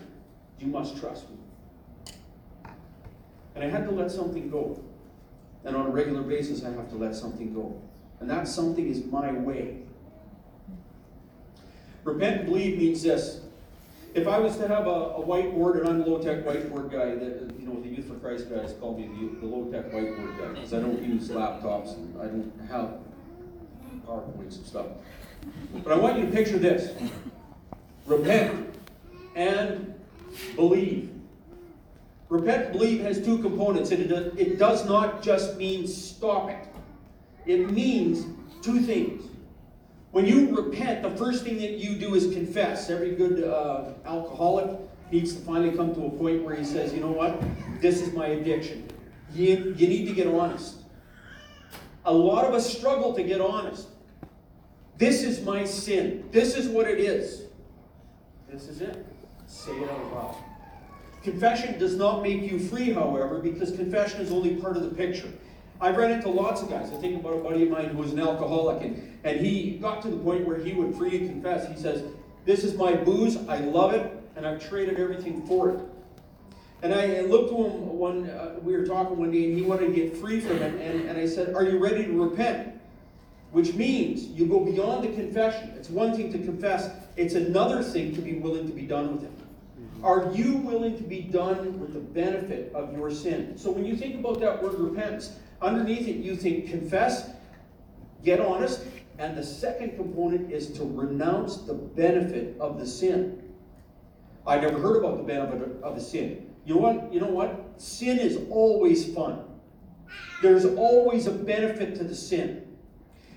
You 0.60 0.68
must 0.68 0.98
trust 0.98 1.26
me. 1.30 1.38
And 3.56 3.64
I 3.64 3.68
had 3.68 3.86
to 3.86 3.92
let 3.92 4.12
something 4.12 4.50
go. 4.50 4.82
And 5.66 5.76
on 5.76 5.88
a 5.88 5.90
regular 5.90 6.22
basis, 6.22 6.64
I 6.64 6.72
have 6.72 6.90
to 6.90 6.96
let 6.96 7.16
something 7.16 7.54
go. 7.54 7.82
And 8.22 8.30
that 8.30 8.48
something 8.48 8.88
is 8.88 9.04
my 9.06 9.32
way. 9.34 9.80
Repent 12.06 12.42
and 12.42 12.46
believe 12.46 12.78
means 12.78 13.04
this 13.04 13.42
if 14.16 14.30
I 14.30 14.40
was 14.40 14.56
to 14.58 14.68
have 14.68 14.88
a, 14.88 14.90
a 14.90 15.22
whiteboard, 15.22 15.78
and 15.80 15.90
I'm 15.90 16.02
a 16.02 16.06
low-tech 16.06 16.46
whiteboard 16.46 16.90
guy, 16.90 17.16
that 17.16 17.54
you 17.60 17.68
know 17.68 17.82
the 17.82 17.90
Youth 17.90 18.08
for 18.08 18.16
Christ 18.16 18.50
guys 18.50 18.74
call 18.80 18.98
me 18.98 19.08
the, 19.08 19.42
the 19.42 19.46
low-tech 19.46 19.92
whiteboard 19.92 20.40
guy 20.40 20.48
because 20.54 20.74
I 20.74 20.80
don't 20.80 21.04
use 21.04 21.30
laptops 21.30 21.96
and 21.96 22.20
I 22.22 22.28
don't 22.28 22.54
have 22.70 22.98
PowerPoints 24.08 24.56
and 24.56 24.66
stuff. 24.66 24.86
But 25.84 25.92
I 25.92 25.98
want 25.98 26.18
you 26.18 26.26
to 26.26 26.32
picture 26.32 26.58
this: 26.58 26.94
repent 28.06 28.74
and 29.36 29.94
believe. 30.56 31.12
Repent 32.30 32.68
and 32.68 32.74
believe 32.74 33.02
has 33.02 33.24
two 33.24 33.40
components. 33.40 33.92
And 33.92 34.10
it, 34.10 34.34
it 34.38 34.58
does 34.58 34.86
not 34.88 35.22
just 35.22 35.58
mean 35.58 35.88
stop 35.88 36.50
it. 36.50 36.68
It 37.46 37.70
means 37.70 38.26
two 38.62 38.80
things. 38.80 39.24
When 40.16 40.26
you 40.26 40.56
repent, 40.56 41.04
the 41.04 41.12
first 41.18 41.44
thing 41.44 41.58
that 41.58 41.72
you 41.72 41.98
do 41.98 42.16
is 42.16 42.34
confess. 42.34 42.90
Every 42.90 43.16
good 43.16 43.44
uh, 43.44 43.90
alcoholic 44.06 44.80
needs 45.12 45.36
to 45.36 45.42
finally 45.42 45.76
come 45.76 45.94
to 45.94 46.06
a 46.06 46.10
point 46.10 46.42
where 46.42 46.56
he 46.56 46.64
says, 46.64 46.94
you 46.94 47.02
know 47.02 47.12
what? 47.12 47.44
This 47.82 48.00
is 48.00 48.14
my 48.14 48.28
addiction. 48.28 48.88
You, 49.34 49.76
you 49.78 49.90
need 49.90 50.06
to 50.08 50.14
get 50.14 50.28
honest. 50.28 50.78
A 52.06 52.14
lot 52.14 52.46
of 52.46 52.54
us 52.54 52.78
struggle 52.78 53.14
to 53.14 53.24
get 53.24 53.42
honest. 53.42 53.90
This 54.98 55.22
is 55.22 55.42
my 55.42 55.66
sin. 55.66 56.30
This 56.32 56.56
is 56.56 56.70
what 56.70 56.88
it 56.88 57.02
is. 57.02 57.48
This 58.50 58.70
is 58.70 58.80
it. 58.80 59.06
Say 59.48 59.74
it 59.74 59.90
out 59.90 60.14
loud. 60.14 60.36
Confession 61.24 61.78
does 61.78 61.98
not 61.98 62.24
make 62.24 62.50
you 62.50 62.58
free, 62.58 62.94
however, 62.94 63.40
because 63.40 63.72
confession 63.72 64.22
is 64.22 64.32
only 64.32 64.56
part 64.56 64.78
of 64.78 64.84
the 64.84 64.96
picture. 64.96 65.28
I've 65.82 65.98
run 65.98 66.12
into 66.12 66.30
lots 66.30 66.62
of 66.62 66.70
guys. 66.70 66.92
I 66.92 66.96
think 66.98 67.20
about 67.20 67.34
a 67.34 67.44
buddy 67.44 67.64
of 67.64 67.70
mine 67.70 67.90
who 67.90 67.98
was 67.98 68.14
an 68.14 68.20
alcoholic, 68.20 68.82
and, 68.82 69.20
and 69.24 69.40
he 69.40 69.72
got 69.72 70.02
to 70.04 70.10
the 70.10 70.18
point 70.18 70.48
where 70.48 70.58
he 70.58 70.74
would 70.74 70.96
freely 70.96 71.28
confess. 71.28 71.70
He 71.70 71.78
says, 71.78 72.04
This 72.46 72.64
is 72.64 72.76
my 72.76 72.94
booze, 72.94 73.38
I 73.50 73.58
love 73.60 73.94
it, 73.94 74.12
and 74.36 74.46
I've 74.46 74.66
traded 74.66 75.00
everything 75.00 75.46
for 75.46 75.72
it. 75.72 75.80
And 76.82 76.94
I 76.94 77.22
looked 77.22 77.50
to 77.50 77.66
him 77.66 77.98
one, 77.98 78.30
uh, 78.30 78.56
we 78.62 78.74
were 78.74 78.86
talking 78.86 79.18
one 79.18 79.32
day, 79.32 79.46
and 79.46 79.58
he 79.58 79.64
wanted 79.64 79.88
to 79.88 79.94
get 79.94 80.16
free 80.16 80.40
from 80.40 80.58
it, 80.58 80.80
and, 80.80 81.10
and 81.10 81.18
I 81.18 81.26
said, 81.26 81.54
Are 81.54 81.64
you 81.64 81.78
ready 81.78 82.06
to 82.06 82.12
repent? 82.12 82.72
Which 83.52 83.74
means 83.74 84.26
you 84.28 84.48
go 84.48 84.60
beyond 84.60 85.04
the 85.04 85.10
confession. 85.10 85.74
It's 85.78 85.90
one 85.90 86.16
thing 86.16 86.32
to 86.32 86.40
confess, 86.40 86.90
it's 87.18 87.36
another 87.36 87.84
thing 87.84 88.16
to 88.16 88.22
be 88.22 88.34
willing 88.34 88.68
to 88.68 88.74
be 88.74 88.84
done 88.84 89.14
with 89.14 89.24
it. 89.24 89.45
Are 90.06 90.32
you 90.34 90.58
willing 90.58 90.96
to 90.98 91.04
be 91.04 91.22
done 91.22 91.80
with 91.80 91.94
the 91.94 92.00
benefit 92.00 92.72
of 92.74 92.94
your 92.94 93.12
sin? 93.12 93.58
So 93.58 93.72
when 93.72 93.86
you 93.86 93.98
think 93.98 94.16
about 94.16 94.40
that 94.40 94.62
word 94.64 94.76
repentance, 94.80 95.38
Underneath 95.62 96.08
it, 96.08 96.18
you 96.18 96.36
think 96.36 96.70
confess, 96.70 97.30
get 98.24 98.40
honest, 98.40 98.84
and 99.18 99.38
the 99.38 99.44
second 99.44 99.96
component 99.96 100.52
is 100.52 100.70
to 100.72 100.84
renounce 100.84 101.58
the 101.58 101.74
benefit 101.74 102.58
of 102.60 102.80
the 102.80 102.86
sin. 102.86 103.42
I 104.46 104.60
never 104.60 104.80
heard 104.80 104.98
about 104.98 105.18
the 105.18 105.24
benefit 105.24 105.82
of 105.82 105.96
the 105.96 106.02
sin. 106.02 106.52
You 106.66 106.76
know 106.76 106.82
what? 106.82 107.14
You 107.14 107.22
know 107.22 107.30
what? 107.30 107.66
Sin 107.78 108.20
is 108.20 108.38
always 108.50 109.14
fun. 109.14 109.44
There's 110.42 110.66
always 110.66 111.28
a 111.28 111.32
benefit 111.32 111.96
to 111.96 112.04
the 112.04 112.16
sin. 112.16 112.65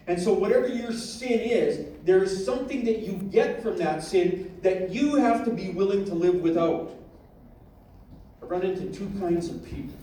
And 0.09 0.19
so, 0.19 0.33
whatever 0.33 0.67
your 0.67 0.91
sin 0.93 1.39
is, 1.39 1.87
there 2.05 2.23
is 2.23 2.45
something 2.45 2.83
that 2.87 3.01
you 3.01 3.13
get 3.31 3.63
from 3.63 3.77
that 3.77 4.03
sin 4.03 4.59
that 4.63 4.91
you 4.91 5.17
have 5.17 5.45
to 5.45 5.51
be 5.51 5.69
willing 5.69 6.07
to 6.07 6.15
live 6.15 6.37
without. 6.37 6.97
I 8.43 8.47
run 8.47 8.63
into 8.63 8.87
two 8.87 9.13
kinds 9.21 9.51
of 9.51 9.63
people. 9.67 9.95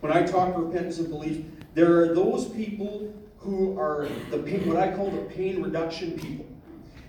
When 0.00 0.12
I 0.12 0.22
talk 0.24 0.56
repentance 0.56 0.98
and 0.98 1.08
belief, 1.08 1.42
there 1.74 2.02
are 2.02 2.14
those 2.14 2.50
people 2.50 3.14
who 3.38 3.78
are 3.78 4.08
the 4.30 4.38
pain, 4.38 4.68
what 4.68 4.76
I 4.76 4.94
call 4.94 5.10
the 5.10 5.22
pain 5.22 5.62
reduction 5.62 6.18
people. 6.18 6.44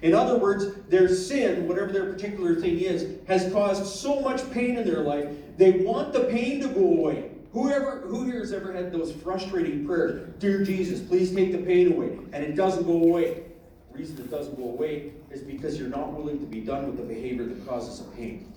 In 0.01 0.13
other 0.13 0.37
words, 0.37 0.67
their 0.87 1.09
sin, 1.09 1.67
whatever 1.67 1.91
their 1.91 2.13
particular 2.13 2.55
thing 2.55 2.79
is, 2.79 3.17
has 3.27 3.51
caused 3.51 3.85
so 3.85 4.21
much 4.21 4.49
pain 4.51 4.77
in 4.77 4.87
their 4.87 5.01
life, 5.01 5.27
they 5.57 5.71
want 5.71 6.13
the 6.13 6.21
pain 6.21 6.61
to 6.61 6.69
go 6.69 6.79
away. 6.79 7.30
Whoever, 7.53 7.99
who 8.01 8.23
here 8.23 8.39
has 8.39 8.53
ever 8.53 8.71
had 8.71 8.93
those 8.93 9.11
frustrating 9.11 9.85
prayers? 9.85 10.33
Dear 10.39 10.63
Jesus, 10.63 11.01
please 11.01 11.35
take 11.35 11.51
the 11.51 11.57
pain 11.57 11.91
away. 11.91 12.17
And 12.31 12.43
it 12.43 12.55
doesn't 12.55 12.83
go 12.83 12.93
away. 12.93 13.43
The 13.91 13.97
reason 13.97 14.17
it 14.19 14.31
doesn't 14.31 14.55
go 14.55 14.63
away 14.63 15.11
is 15.31 15.41
because 15.41 15.77
you're 15.77 15.89
not 15.89 16.13
willing 16.13 16.39
to 16.39 16.45
be 16.45 16.61
done 16.61 16.87
with 16.87 16.97
the 16.97 17.03
behavior 17.03 17.45
that 17.45 17.67
causes 17.67 17.99
the 17.99 18.09
pain. 18.15 18.51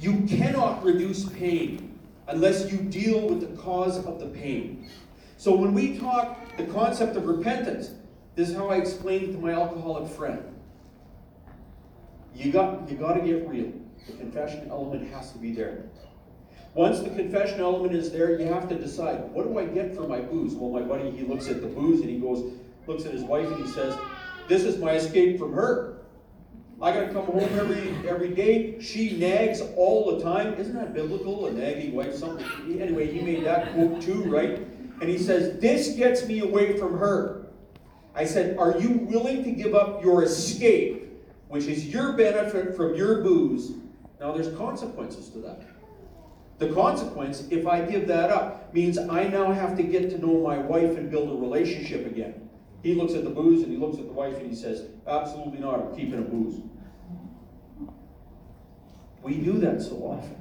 You 0.00 0.22
cannot 0.26 0.82
reduce 0.82 1.28
pain 1.28 1.98
unless 2.28 2.72
you 2.72 2.78
deal 2.78 3.28
with 3.28 3.40
the 3.40 3.62
cause 3.62 4.04
of 4.04 4.18
the 4.18 4.26
pain. 4.26 4.88
So 5.36 5.54
when 5.54 5.74
we 5.74 5.98
talk 5.98 6.56
the 6.56 6.64
concept 6.64 7.16
of 7.16 7.26
repentance, 7.26 7.90
this 8.34 8.48
is 8.48 8.56
how 8.56 8.68
I 8.68 8.76
explain 8.76 9.24
it 9.24 9.32
to 9.32 9.38
my 9.38 9.52
alcoholic 9.52 10.10
friend. 10.10 10.42
You 12.34 12.52
got 12.52 12.88
you 12.90 12.96
got 12.96 13.14
to 13.14 13.20
get 13.20 13.48
real. 13.48 13.72
The 14.06 14.12
confession 14.12 14.68
element 14.70 15.10
has 15.12 15.32
to 15.32 15.38
be 15.38 15.52
there. 15.52 15.84
Once 16.76 17.00
the 17.00 17.08
confession 17.08 17.58
element 17.58 17.94
is 17.94 18.12
there, 18.12 18.38
you 18.38 18.46
have 18.46 18.68
to 18.68 18.74
decide, 18.74 19.16
what 19.32 19.44
do 19.48 19.58
I 19.58 19.64
get 19.64 19.96
for 19.96 20.06
my 20.06 20.20
booze? 20.20 20.54
Well, 20.54 20.70
my 20.70 20.86
buddy, 20.86 21.10
he 21.10 21.24
looks 21.24 21.48
at 21.48 21.62
the 21.62 21.68
booze 21.68 22.02
and 22.02 22.10
he 22.10 22.18
goes, 22.18 22.52
looks 22.86 23.06
at 23.06 23.12
his 23.12 23.22
wife 23.22 23.50
and 23.50 23.64
he 23.64 23.72
says, 23.72 23.96
This 24.46 24.62
is 24.62 24.76
my 24.76 24.92
escape 24.92 25.38
from 25.38 25.54
her. 25.54 26.02
I 26.82 26.92
got 26.92 27.06
to 27.06 27.12
come 27.14 27.24
home 27.24 27.48
every 27.58 28.06
every 28.06 28.28
day. 28.28 28.78
She 28.78 29.16
nags 29.16 29.62
all 29.74 30.14
the 30.14 30.22
time. 30.22 30.52
Isn't 30.54 30.74
that 30.74 30.92
biblical? 30.92 31.46
A 31.46 31.50
nagging 31.50 31.94
wife, 31.94 32.14
something. 32.14 32.46
Anyway, 32.78 33.10
he 33.10 33.22
made 33.22 33.44
that 33.44 33.72
quote 33.72 34.02
too, 34.02 34.24
right? 34.24 34.58
And 35.00 35.08
he 35.08 35.16
says, 35.16 35.58
This 35.58 35.96
gets 35.96 36.26
me 36.26 36.40
away 36.40 36.76
from 36.76 36.98
her. 36.98 37.46
I 38.14 38.26
said, 38.26 38.58
Are 38.58 38.78
you 38.78 38.98
willing 39.10 39.42
to 39.44 39.50
give 39.50 39.74
up 39.74 40.04
your 40.04 40.22
escape, 40.24 41.08
which 41.48 41.64
is 41.64 41.86
your 41.86 42.12
benefit 42.12 42.76
from 42.76 42.94
your 42.94 43.22
booze? 43.22 43.72
Now, 44.20 44.32
there's 44.32 44.54
consequences 44.58 45.30
to 45.30 45.38
that. 45.38 45.75
The 46.58 46.72
consequence, 46.72 47.46
if 47.50 47.66
I 47.66 47.82
give 47.82 48.08
that 48.08 48.30
up, 48.30 48.72
means 48.72 48.96
I 48.96 49.24
now 49.24 49.52
have 49.52 49.76
to 49.76 49.82
get 49.82 50.10
to 50.10 50.18
know 50.18 50.40
my 50.40 50.56
wife 50.56 50.96
and 50.96 51.10
build 51.10 51.30
a 51.30 51.34
relationship 51.34 52.06
again. 52.06 52.48
He 52.82 52.94
looks 52.94 53.12
at 53.14 53.24
the 53.24 53.30
booze 53.30 53.62
and 53.62 53.70
he 53.70 53.76
looks 53.76 53.98
at 53.98 54.06
the 54.06 54.12
wife 54.12 54.38
and 54.38 54.48
he 54.48 54.56
says, 54.56 54.84
Absolutely 55.06 55.58
not, 55.58 55.80
I'm 55.80 55.94
keeping 55.94 56.18
a 56.18 56.22
booze. 56.22 56.60
We 59.22 59.34
do 59.36 59.58
that 59.58 59.82
so 59.82 59.96
often. 59.96 60.36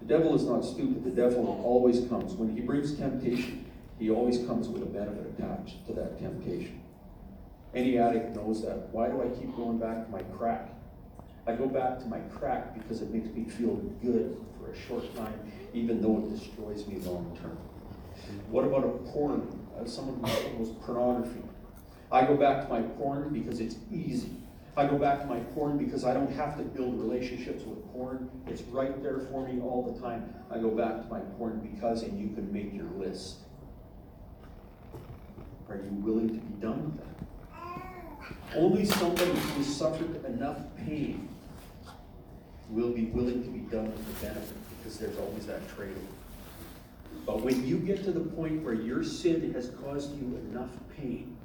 The 0.00 0.06
devil 0.06 0.34
is 0.34 0.44
not 0.44 0.64
stupid. 0.64 1.02
The 1.02 1.10
devil 1.10 1.60
always 1.64 2.06
comes. 2.08 2.34
When 2.34 2.54
he 2.54 2.60
brings 2.60 2.94
temptation, 2.94 3.64
he 3.98 4.10
always 4.10 4.38
comes 4.46 4.68
with 4.68 4.82
a 4.82 4.86
benefit 4.86 5.34
attached 5.38 5.86
to 5.86 5.92
that 5.94 6.18
temptation. 6.18 6.80
Any 7.74 7.98
addict 7.98 8.36
knows 8.36 8.62
that. 8.62 8.88
Why 8.90 9.08
do 9.08 9.22
I 9.22 9.28
keep 9.28 9.54
going 9.56 9.78
back 9.78 10.04
to 10.04 10.10
my 10.10 10.22
crack? 10.36 10.68
I 11.46 11.54
go 11.54 11.66
back 11.66 11.98
to 12.00 12.06
my 12.06 12.18
crack 12.20 12.74
because 12.74 13.02
it 13.02 13.12
makes 13.12 13.28
me 13.30 13.44
feel 13.44 13.76
good 14.02 14.36
a 14.72 14.88
short 14.88 15.14
time, 15.16 15.52
even 15.72 16.00
though 16.00 16.18
it 16.18 16.38
destroys 16.38 16.86
me 16.86 16.98
long 17.00 17.36
term. 17.40 17.58
What 18.48 18.64
about 18.64 18.84
a 18.84 19.10
porn? 19.10 19.46
Uh, 19.78 19.86
someone 19.86 20.30
who 20.30 20.58
knows 20.58 20.74
pornography. 20.84 21.42
I 22.12 22.24
go 22.24 22.36
back 22.36 22.66
to 22.66 22.68
my 22.68 22.82
porn 22.82 23.32
because 23.32 23.60
it's 23.60 23.76
easy. 23.92 24.36
I 24.76 24.86
go 24.86 24.98
back 24.98 25.20
to 25.20 25.26
my 25.26 25.40
porn 25.40 25.78
because 25.78 26.04
I 26.04 26.14
don't 26.14 26.32
have 26.32 26.56
to 26.56 26.62
build 26.62 26.98
relationships 27.00 27.64
with 27.64 27.84
porn. 27.92 28.30
It's 28.46 28.62
right 28.62 29.02
there 29.02 29.18
for 29.18 29.46
me 29.46 29.60
all 29.60 29.92
the 29.92 30.00
time. 30.00 30.32
I 30.50 30.58
go 30.58 30.70
back 30.70 31.02
to 31.02 31.08
my 31.08 31.20
porn 31.38 31.60
because, 31.60 32.02
and 32.02 32.18
you 32.20 32.34
can 32.34 32.52
make 32.52 32.72
your 32.72 32.88
list. 32.96 33.38
Are 35.68 35.76
you 35.76 35.90
willing 35.90 36.28
to 36.28 36.34
be 36.34 36.60
done 36.60 36.84
with 36.84 36.96
that? 36.98 38.56
Only 38.56 38.84
somebody 38.84 39.30
who 39.30 39.58
has 39.58 39.76
suffered 39.76 40.24
enough 40.24 40.58
pain 40.76 41.28
will 42.70 42.90
be 42.90 43.06
willing 43.06 43.42
to 43.42 43.50
be 43.50 43.60
done 43.60 43.86
with 43.86 44.06
the 44.06 44.26
benefit 44.26 44.56
because 44.78 44.98
there's 44.98 45.18
always 45.18 45.46
that 45.46 45.68
trade 45.76 45.94
off. 45.96 47.26
But 47.26 47.42
when 47.42 47.66
you 47.66 47.78
get 47.78 48.04
to 48.04 48.12
the 48.12 48.20
point 48.20 48.62
where 48.62 48.74
your 48.74 49.04
sin 49.04 49.52
has 49.54 49.70
caused 49.82 50.16
you 50.16 50.38
enough 50.50 50.70
pain, 50.96 51.36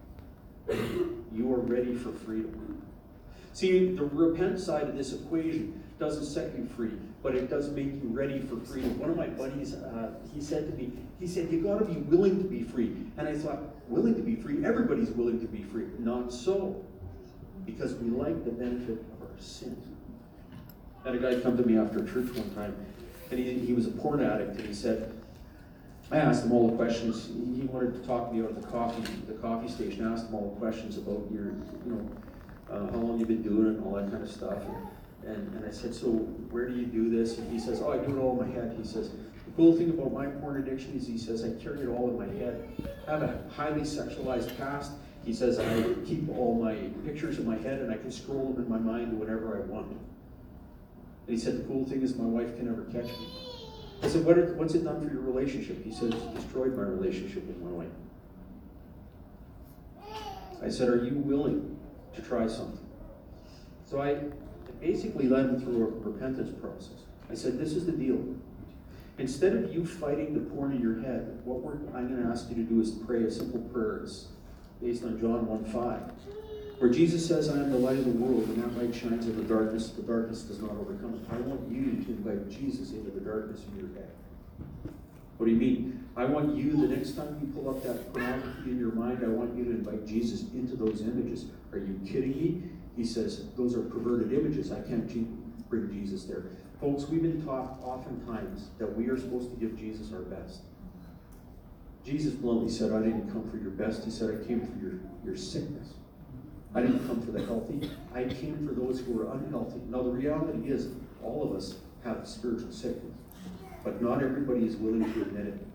you 1.34 1.54
are 1.54 1.60
ready 1.60 1.96
for 1.96 2.12
freedom. 2.12 2.82
See, 3.54 3.96
the 3.96 4.06
repent 4.06 4.60
side 4.60 4.84
of 4.84 4.98
this 4.98 5.14
equation 5.14 5.82
doesn't 6.00 6.26
set 6.26 6.58
you 6.58 6.68
free, 6.76 6.92
but 7.24 7.36
it 7.36 7.50
does 7.50 7.70
make 7.70 7.86
you 7.86 8.10
ready 8.12 8.40
for 8.40 8.58
freedom. 8.58 9.00
One 9.00 9.10
of 9.10 9.18
my 9.18 9.28
buddies, 9.28 9.74
uh, 9.74 10.12
he 10.34 10.42
said 10.42 10.70
to 10.70 10.78
me, 10.78 10.92
he 11.20 11.28
said, 11.28 11.50
you 11.52 11.62
gotta 11.62 11.86
be 11.86 12.02
willing 12.02 12.38
to 12.42 12.44
be 12.44 12.64
free. 12.64 12.96
And 13.18 13.28
I 13.28 13.38
thought, 13.38 13.60
willing 13.88 14.16
to 14.16 14.22
be 14.22 14.36
free? 14.36 14.66
Everybody's 14.66 15.10
willing 15.12 15.40
to 15.40 15.48
be 15.48 15.64
free. 15.64 15.86
Not 16.00 16.34
so. 16.34 16.84
Because 17.66 17.96
we 17.96 18.10
like 18.10 18.44
the 18.44 18.52
benefit 18.52 19.00
of 19.00 19.22
our 19.22 19.40
sin. 19.40 19.82
I 21.06 21.10
had 21.10 21.16
a 21.16 21.36
guy 21.36 21.40
come 21.40 21.56
to 21.56 21.64
me 21.64 21.78
after 21.78 22.00
church 22.00 22.36
one 22.36 22.50
time, 22.56 22.76
and 23.30 23.40
he, 23.40 23.60
he 23.60 23.74
was 23.74 23.86
a 23.86 23.92
porn 23.92 24.24
addict, 24.24 24.58
and 24.58 24.68
he 24.68 24.74
said, 24.74 25.14
I 26.12 26.18
asked 26.18 26.46
him 26.46 26.52
all 26.52 26.68
the 26.68 26.76
questions. 26.76 27.28
He 27.28 27.68
wanted 27.68 27.94
to 27.94 28.08
talk 28.08 28.30
to 28.30 28.36
me 28.36 28.44
out 28.44 28.60
the 28.60 28.68
coffee, 28.68 29.04
the 29.28 29.36
coffee 29.36 29.68
station. 29.68 30.08
I 30.08 30.14
asked 30.14 30.30
him 30.30 30.36
all 30.36 30.52
the 30.52 30.60
questions 30.60 30.98
about 30.98 31.28
your, 31.32 31.46
you 31.46 31.92
know, 31.92 32.10
uh, 32.72 32.92
how 32.92 32.98
long 32.98 33.20
you've 33.20 33.28
been 33.28 33.44
doing 33.44 33.68
it 33.68 33.78
and 33.78 33.86
all 33.86 33.94
that 33.94 34.10
kind 34.10 34.24
of 34.24 34.32
stuff. 34.32 34.58
And, 35.24 35.36
and, 35.36 35.56
and 35.56 35.66
I 35.66 35.72
said, 35.72 35.94
so 35.94 36.10
where 36.10 36.68
do 36.68 36.76
you 36.76 36.88
do 36.88 37.10
this? 37.16 37.38
And 37.38 37.52
he 37.52 37.60
says, 37.60 37.82
oh, 37.82 37.92
I 37.92 37.98
do 37.98 38.18
it 38.18 38.20
all 38.20 38.40
in 38.42 38.50
my 38.50 38.56
head. 38.56 38.76
He 38.76 38.84
says, 38.84 39.10
the 39.10 39.52
cool 39.56 39.76
thing 39.76 39.92
about 39.92 40.12
my 40.12 40.26
porn 40.26 40.58
addiction 40.62 40.96
is 40.96 41.06
he 41.06 41.20
says, 41.20 41.44
I 41.44 41.52
carry 41.64 41.82
it 41.82 41.88
all 41.88 42.10
in 42.10 42.18
my 42.18 42.34
head. 42.40 42.68
I 43.08 43.12
have 43.12 43.22
a 43.22 43.44
highly 43.56 43.82
sexualized 43.82 44.58
past. 44.58 44.94
He 45.24 45.34
says, 45.34 45.60
I 45.60 45.84
keep 46.08 46.30
all 46.30 46.56
my 46.64 46.76
pictures 47.06 47.38
in 47.38 47.46
my 47.48 47.58
head 47.58 47.80
and 47.80 47.92
I 47.92 47.98
can 47.98 48.12
scroll 48.12 48.54
them 48.54 48.64
in 48.64 48.70
my 48.70 48.80
mind 48.80 49.20
whenever 49.20 49.58
I 49.58 49.62
want. 49.62 49.96
And 51.28 51.36
he 51.36 51.44
said, 51.44 51.58
the 51.58 51.64
cool 51.64 51.86
thing 51.86 52.02
is 52.02 52.16
my 52.16 52.26
wife 52.26 52.56
can 52.56 52.66
never 52.68 52.84
catch 52.86 53.12
me. 53.18 53.28
I 54.04 54.08
said, 54.08 54.26
what 54.26 54.38
what's 54.56 54.76
it 54.76 54.84
done 54.84 55.02
for 55.02 55.12
your 55.12 55.24
relationship? 55.24 55.84
He 55.84 55.92
said, 55.92 56.14
it's 56.14 56.44
destroyed 56.44 56.76
my 56.76 56.84
relationship 56.84 57.46
with 57.46 57.58
my 57.58 57.72
wife. 57.72 57.88
I 60.62 60.70
said, 60.70 60.90
are 60.90 61.04
you 61.04 61.16
willing 61.16 61.80
to 62.16 62.22
try 62.22 62.48
something? 62.48 62.80
So 63.86 64.02
I 64.02 64.18
basically 64.80 65.28
led 65.28 65.46
him 65.46 65.62
through 65.62 65.84
a 65.84 66.10
repentance 66.10 66.52
process. 66.60 67.06
I 67.30 67.36
said, 67.36 67.58
this 67.58 67.74
is 67.74 67.86
the 67.86 67.92
deal. 67.92 68.24
Instead 69.18 69.56
of 69.56 69.74
you 69.74 69.86
fighting 69.86 70.34
the 70.34 70.42
porn 70.52 70.74
in 70.74 70.82
your 70.82 71.00
head, 71.02 71.40
what 71.46 71.58
I'm 71.96 72.08
going 72.08 72.22
to 72.22 72.30
ask 72.30 72.50
you 72.50 72.56
to 72.56 72.64
do 72.64 72.82
is 72.82 72.92
pray 72.92 73.24
a 73.24 73.32
simple 73.32 73.62
prayer. 73.62 74.02
It's 74.04 74.28
based 74.82 75.04
on 75.04 75.20
John 75.20 75.48
1 75.48 75.66
5, 75.66 76.02
where 76.78 76.90
Jesus 76.90 77.26
says, 77.26 77.50
I 77.50 77.54
am 77.54 77.72
the 77.72 77.78
light 77.78 77.98
of 77.98 78.06
the 78.06 78.12
world, 78.12 78.48
and 78.50 78.62
that 78.62 78.78
light 78.78 78.94
shines 78.94 79.28
in 79.28 79.38
the 79.38 79.44
darkness. 79.44 79.90
The 79.90 80.04
darkness 80.04 80.42
does 80.42 80.60
not 80.60 80.72
overcome 80.72 81.16
it. 81.16 81.34
I 81.34 81.40
want 81.40 81.72
you 81.72 82.04
to 82.04 82.12
invite 82.12 82.50
Jesus 82.50 82.92
into 82.92 83.12
the 83.12 83.22
darkness 83.22 83.62
of 83.64 83.78
your 83.78 83.88
head. 83.94 84.10
What 85.38 85.48
do 85.48 85.52
you 85.52 85.58
mean? 85.58 86.08
I 86.18 86.26
want 86.26 86.56
you, 86.56 86.72
the 86.72 86.96
next 86.96 87.16
time 87.16 87.38
you 87.42 87.48
pull 87.48 87.70
up 87.70 87.84
that 87.84 88.14
pornography 88.14 88.72
in 88.72 88.80
your 88.80 88.94
mind, 88.94 89.20
I 89.24 89.28
want 89.28 89.56
you 89.58 89.66
to 89.66 89.72
invite 89.72 90.06
Jesus 90.08 90.44
into 90.54 90.76
those 90.76 91.02
images. 91.02 91.46
Are 91.74 91.78
you 91.78 92.00
kidding 92.06 92.32
me? 92.32 92.64
He 92.96 93.04
says, 93.04 93.46
those 93.58 93.76
are 93.76 93.82
perverted 93.82 94.32
images. 94.32 94.72
I 94.72 94.80
can't 94.82 95.10
bring 95.70 95.92
Jesus 95.92 96.24
there. 96.24 96.46
Folks, 96.80 97.06
we've 97.10 97.22
been 97.22 97.46
taught 97.46 97.80
oftentimes 97.84 98.70
that 98.80 98.96
we 98.96 99.08
are 99.08 99.18
supposed 99.18 99.50
to 99.52 99.58
give 99.58 99.78
Jesus 99.78 100.14
our 100.14 100.22
best. 100.22 100.62
Jesus 102.06 102.34
bluntly 102.34 102.70
said, 102.70 102.94
I 102.94 103.02
didn't 103.02 103.32
come 103.32 103.50
for 103.50 103.58
your 103.58 103.72
best. 103.72 104.06
He 104.06 104.12
said, 104.12 104.40
I 104.42 104.48
came 104.48 104.62
for 104.62 104.78
your, 104.80 105.00
your 105.26 105.36
sickness. 105.36 105.94
I 106.76 106.82
didn't 106.82 107.08
come 107.08 107.22
for 107.22 107.32
the 107.32 107.44
healthy. 107.46 107.90
I 108.14 108.26
came 108.26 108.68
for 108.68 108.74
those 108.74 109.00
who 109.00 109.14
were 109.14 109.32
unhealthy. 109.32 109.80
Now, 109.90 110.04
the 110.04 110.10
reality 110.10 110.70
is, 110.70 110.90
all 111.24 111.42
of 111.42 111.56
us 111.56 111.76
have 112.04 112.28
spiritual 112.28 112.72
sickness, 112.72 113.14
but 113.84 114.02
not 114.02 114.22
everybody 114.22 114.68
is 114.68 114.76
willing 114.76 115.12
to 115.14 115.22
admit 115.22 115.48
it. 115.48 115.66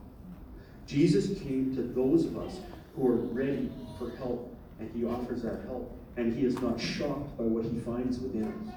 Jesus 0.86 1.40
came 1.40 1.74
to 1.74 1.82
those 1.82 2.26
of 2.26 2.36
us 2.36 2.58
who 2.94 3.08
are 3.08 3.16
ready 3.16 3.72
for 3.98 4.10
help, 4.18 4.54
and 4.78 4.90
he 4.94 5.06
offers 5.06 5.42
that 5.42 5.62
help, 5.64 5.90
and 6.18 6.36
he 6.36 6.44
is 6.44 6.60
not 6.60 6.78
shocked 6.78 7.38
by 7.38 7.44
what 7.44 7.64
he 7.64 7.80
finds 7.80 8.18
within 8.18 8.44
us. 8.44 8.74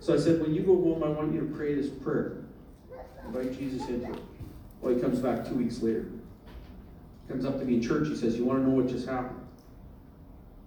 So 0.00 0.14
I 0.14 0.18
said, 0.18 0.40
when 0.40 0.54
you 0.54 0.62
go 0.62 0.74
home, 0.74 1.02
I 1.04 1.08
want 1.08 1.34
you 1.34 1.40
to 1.40 1.54
pray 1.54 1.74
this 1.74 1.90
prayer. 1.90 2.44
Invite 3.26 3.58
Jesus 3.58 3.86
into 3.88 4.10
it. 4.12 4.20
Well, 4.80 4.94
he 4.94 5.00
comes 5.00 5.18
back 5.18 5.46
two 5.46 5.56
weeks 5.56 5.82
later. 5.82 6.06
He 7.26 7.32
comes 7.32 7.44
up 7.44 7.58
to 7.58 7.64
me 7.64 7.74
in 7.74 7.82
church. 7.82 8.08
He 8.08 8.14
says, 8.14 8.36
You 8.36 8.44
want 8.44 8.60
to 8.60 8.68
know 8.68 8.76
what 8.76 8.86
just 8.86 9.08
happened? 9.08 9.35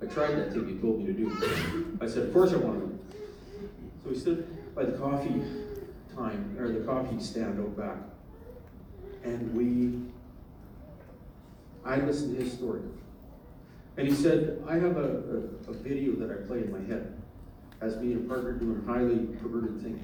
I 0.02 0.06
tried 0.06 0.36
that 0.36 0.54
thing 0.54 0.68
you 0.70 0.80
told 0.80 1.00
me 1.00 1.08
to 1.08 1.14
do. 1.14 1.98
I 2.02 2.08
said, 2.08 2.28
Of 2.28 2.34
course 2.34 2.54
I 2.54 2.58
want 2.58 2.80
to. 2.80 3.16
So 4.04 4.10
he 4.10 4.18
stood 4.18 4.76
by 4.76 4.86
the 4.86 4.94
coffee 4.94 5.42
time, 6.16 6.56
or 6.58 6.72
the 6.72 6.86
coffee 6.86 7.20
stand 7.20 7.60
out 7.60 7.78
back. 7.78 7.98
And 9.24 9.54
we, 9.54 10.10
I 11.86 11.98
listened 11.98 12.38
to 12.38 12.44
his 12.44 12.54
story. 12.54 12.82
And 13.98 14.08
he 14.08 14.14
said, 14.14 14.64
I 14.68 14.76
have 14.76 14.96
a, 14.96 15.24
a, 15.68 15.72
a 15.72 15.74
video 15.74 16.14
that 16.16 16.32
I 16.32 16.48
play 16.48 16.60
in 16.60 16.72
my 16.72 16.80
head 16.88 17.22
as 17.82 17.98
me 17.98 18.14
and 18.14 18.26
a 18.26 18.34
partner 18.34 18.54
doing 18.54 18.84
highly 18.86 19.26
perverted 19.42 19.82
things. 19.82 20.02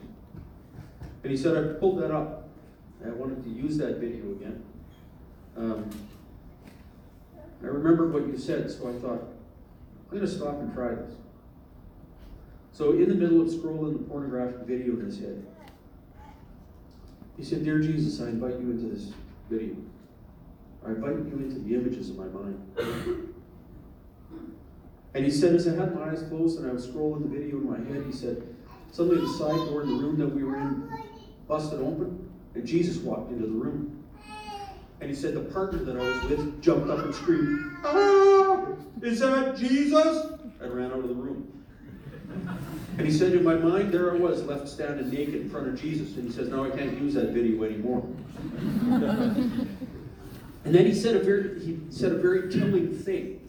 And 1.24 1.32
he 1.32 1.38
said, 1.38 1.58
I 1.58 1.80
pulled 1.80 2.02
that 2.02 2.12
up. 2.12 2.50
I 3.06 3.10
wanted 3.10 3.44
to 3.44 3.50
use 3.50 3.78
that 3.78 3.98
video 3.98 4.32
again. 4.32 4.64
Um, 5.58 5.90
I 7.64 7.68
remembered 7.68 8.14
what 8.14 8.28
you 8.28 8.38
said, 8.38 8.70
so 8.70 8.90
I 8.90 8.94
thought, 9.00 9.35
I'm 10.06 10.18
going 10.18 10.22
to 10.22 10.28
stop 10.28 10.60
and 10.60 10.74
try 10.74 10.96
this. 10.96 11.16
So, 12.72 12.92
in 12.92 13.10
the 13.10 13.16
middle 13.16 13.42
of 13.42 13.48
scrolling 13.48 13.94
the 13.94 14.04
pornographic 14.04 14.68
video 14.68 14.94
in 15.00 15.06
his 15.06 15.20
head, 15.20 15.46
he 17.38 17.44
said, 17.44 17.64
Dear 17.64 17.80
Jesus, 17.80 18.22
I 18.22 18.26
invite 18.30 18.60
you 18.60 18.72
into 18.72 18.88
this 18.88 19.14
video. 19.50 19.76
I 20.86 20.90
invite 20.90 21.16
you 21.16 21.40
into 21.44 21.60
the 21.60 21.76
images 21.76 22.10
of 22.10 22.18
my 22.18 22.26
mind. 22.26 23.34
And 25.16 25.24
he 25.24 25.32
said, 25.32 25.56
as 25.56 25.66
I 25.68 25.74
had 25.74 25.96
my 25.96 26.10
eyes 26.10 26.24
closed 26.24 26.60
and 26.60 26.70
I 26.70 26.74
was 26.74 26.88
scrolling 26.88 27.22
the 27.24 27.40
video 27.40 27.56
in 27.56 27.70
my 27.70 27.78
head, 27.78 28.06
he 28.06 28.12
said, 28.12 28.44
suddenly 28.92 29.22
the 29.22 29.30
side 29.30 29.56
door 29.70 29.84
in 29.84 29.88
the 29.88 30.04
room 30.04 30.18
that 30.20 30.28
we 30.28 30.44
were 30.44 30.58
in 30.58 30.92
busted 31.48 31.80
open, 31.80 32.30
and 32.54 32.68
Jesus 32.68 32.98
walked 32.98 33.32
into 33.32 33.48
the 33.48 33.54
room. 33.54 34.04
And 35.00 35.10
he 35.10 35.16
said, 35.16 35.34
the 35.34 35.42
partner 35.42 35.80
that 35.86 35.96
I 35.96 36.00
was 36.00 36.24
with 36.24 36.62
jumped 36.62 36.90
up 36.90 37.00
and 37.00 37.16
screamed, 37.16 37.78
Ah, 37.86 38.25
is 39.02 39.20
that 39.20 39.58
Jesus? 39.58 40.32
And 40.60 40.74
ran 40.74 40.92
out 40.92 41.00
of 41.00 41.10
the 41.10 41.16
room. 41.16 41.52
And 42.98 43.06
he 43.06 43.12
said, 43.12 43.34
in 43.34 43.44
my 43.44 43.56
mind, 43.56 43.92
there 43.92 44.14
I 44.14 44.16
was, 44.16 44.42
left 44.44 44.70
standing 44.70 45.10
naked 45.10 45.36
in 45.36 45.50
front 45.50 45.68
of 45.68 45.78
Jesus. 45.80 46.16
And 46.16 46.24
he 46.26 46.32
says, 46.32 46.48
now 46.48 46.64
I 46.64 46.70
can't 46.70 46.98
use 46.98 47.14
that 47.16 47.32
video 47.32 47.62
anymore. 47.66 48.08
and 48.64 49.68
then 50.64 50.86
he 50.86 50.94
said 50.94 51.18
a 51.18 51.20
very, 51.20 51.60
he 51.60 51.78
said 51.90 52.14
a 52.14 52.18
very 52.18 52.50
telling 52.50 52.98
thing. 52.98 53.46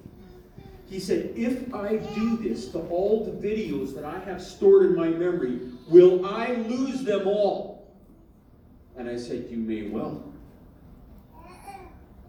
He 0.90 0.98
said, 0.98 1.32
if 1.36 1.72
I 1.72 1.98
do 1.98 2.38
this 2.38 2.70
to 2.70 2.78
all 2.88 3.24
the 3.24 3.48
videos 3.48 3.94
that 3.94 4.04
I 4.04 4.18
have 4.20 4.42
stored 4.42 4.86
in 4.86 4.96
my 4.96 5.08
memory, 5.08 5.60
will 5.88 6.26
I 6.26 6.54
lose 6.54 7.04
them 7.04 7.28
all? 7.28 7.94
And 8.96 9.08
I 9.08 9.16
said, 9.16 9.46
you 9.48 9.58
may 9.58 9.82
well. 9.88 10.24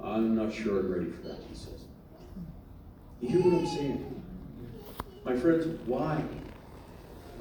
I'm 0.04 0.36
not 0.36 0.54
sure 0.54 0.80
I'm 0.80 0.92
ready 0.92 1.10
for 1.10 1.28
that, 1.30 1.40
he 1.50 1.56
says. 1.56 1.87
You 3.22 3.30
hear 3.30 3.42
what 3.42 3.60
I'm 3.60 3.68
saying? 3.68 4.24
My 5.26 5.36
friends, 5.36 5.66
why? 5.86 6.24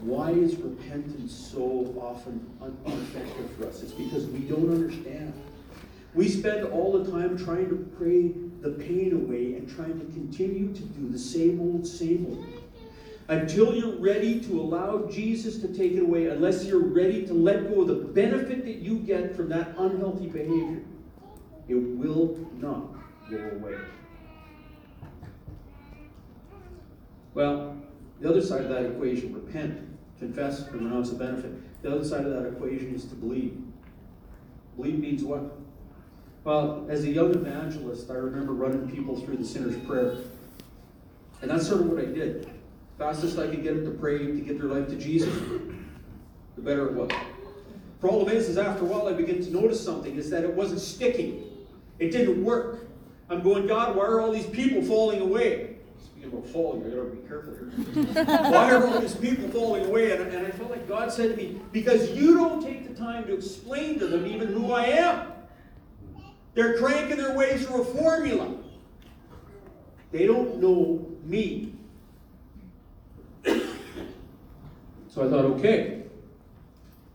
Why 0.00 0.30
is 0.30 0.56
repentance 0.56 1.34
so 1.34 1.94
often 2.00 2.44
ineffective 2.86 3.50
for 3.52 3.66
us? 3.66 3.82
It's 3.82 3.92
because 3.92 4.26
we 4.26 4.40
don't 4.40 4.70
understand. 4.70 5.32
We 6.14 6.28
spend 6.28 6.66
all 6.68 6.92
the 6.98 7.10
time 7.10 7.36
trying 7.36 7.68
to 7.68 7.76
pray 7.98 8.32
the 8.62 8.70
pain 8.70 9.12
away 9.12 9.54
and 9.54 9.68
trying 9.68 9.98
to 9.98 10.06
continue 10.06 10.72
to 10.72 10.82
do 10.82 11.08
the 11.10 11.18
same 11.18 11.60
old, 11.60 11.86
same 11.86 12.26
old. 12.26 12.46
until 13.28 13.74
you're 13.74 13.98
ready 13.98 14.40
to 14.40 14.60
allow 14.60 15.04
Jesus 15.10 15.58
to 15.58 15.68
take 15.68 15.92
it 15.92 16.00
away, 16.00 16.28
unless 16.28 16.64
you're 16.64 16.78
ready 16.78 17.26
to 17.26 17.34
let 17.34 17.68
go 17.68 17.82
of 17.82 17.88
the 17.88 17.94
benefit 17.94 18.64
that 18.64 18.76
you 18.76 18.98
get 19.00 19.34
from 19.34 19.48
that 19.48 19.74
unhealthy 19.76 20.28
behavior, 20.28 20.80
it 21.68 21.74
will 21.74 22.38
not 22.60 22.94
go 23.28 23.36
away. 23.36 23.74
Well, 27.36 27.76
the 28.18 28.30
other 28.30 28.40
side 28.40 28.62
of 28.62 28.70
that 28.70 28.86
equation, 28.86 29.34
repent, 29.34 29.78
confess, 30.18 30.66
and 30.68 30.80
renounce 30.80 31.10
the 31.10 31.16
benefit. 31.16 31.82
The 31.82 31.94
other 31.94 32.02
side 32.02 32.24
of 32.24 32.32
that 32.32 32.46
equation 32.46 32.94
is 32.94 33.04
to 33.04 33.14
believe. 33.14 33.60
Believe 34.74 34.98
means 34.98 35.22
what? 35.22 35.42
Well, 36.44 36.86
as 36.88 37.04
a 37.04 37.10
young 37.10 37.34
evangelist, 37.34 38.10
I 38.10 38.14
remember 38.14 38.54
running 38.54 38.90
people 38.90 39.20
through 39.20 39.36
the 39.36 39.44
sinner's 39.44 39.76
prayer. 39.84 40.16
And 41.42 41.50
that's 41.50 41.68
sort 41.68 41.82
of 41.82 41.90
what 41.90 42.02
I 42.02 42.06
did. 42.06 42.48
Fastest 42.96 43.38
I 43.38 43.48
could 43.48 43.62
get 43.62 43.74
them 43.74 43.84
to 43.84 44.00
pray 44.00 44.16
to 44.16 44.40
give 44.40 44.58
their 44.58 44.70
life 44.70 44.88
to 44.88 44.96
Jesus, 44.96 45.34
the 46.56 46.62
better 46.62 46.86
it 46.86 46.94
was. 46.94 47.10
Problem 48.00 48.30
is, 48.34 48.48
is 48.48 48.56
after 48.56 48.80
a 48.80 48.86
while 48.86 49.08
I 49.08 49.12
begin 49.12 49.44
to 49.44 49.52
notice 49.52 49.84
something, 49.84 50.16
is 50.16 50.30
that 50.30 50.42
it 50.42 50.54
wasn't 50.54 50.80
sticking. 50.80 51.44
It 51.98 52.12
didn't 52.12 52.42
work. 52.42 52.86
I'm 53.28 53.42
going, 53.42 53.66
God, 53.66 53.94
why 53.94 54.06
are 54.06 54.22
all 54.22 54.32
these 54.32 54.46
people 54.46 54.80
falling 54.80 55.20
away? 55.20 55.75
Speaking 56.26 56.38
about 56.38 56.50
falling, 56.52 56.84
I 56.84 56.88
gotta 56.88 57.10
be 57.10 57.28
careful 57.28 57.54
here. 57.54 58.24
why 58.24 58.72
are 58.72 58.84
all 58.84 59.00
these 59.00 59.14
people 59.14 59.48
falling 59.48 59.86
away? 59.86 60.10
And, 60.10 60.22
and 60.34 60.44
I 60.44 60.50
felt 60.50 60.70
like 60.70 60.88
God 60.88 61.12
said 61.12 61.30
to 61.30 61.36
me, 61.36 61.60
because 61.70 62.10
you 62.10 62.34
don't 62.34 62.60
take 62.60 62.88
the 62.88 62.94
time 62.94 63.26
to 63.26 63.34
explain 63.34 64.00
to 64.00 64.08
them 64.08 64.26
even 64.26 64.48
who 64.48 64.72
I 64.72 64.86
am. 64.86 65.32
They're 66.54 66.78
cranking 66.78 67.18
their 67.18 67.36
way 67.36 67.58
through 67.58 67.82
a 67.82 67.84
formula. 67.84 68.56
They 70.10 70.26
don't 70.26 70.60
know 70.60 71.06
me. 71.22 71.74
So 73.44 75.26
I 75.26 75.30
thought, 75.30 75.44
okay, 75.56 76.02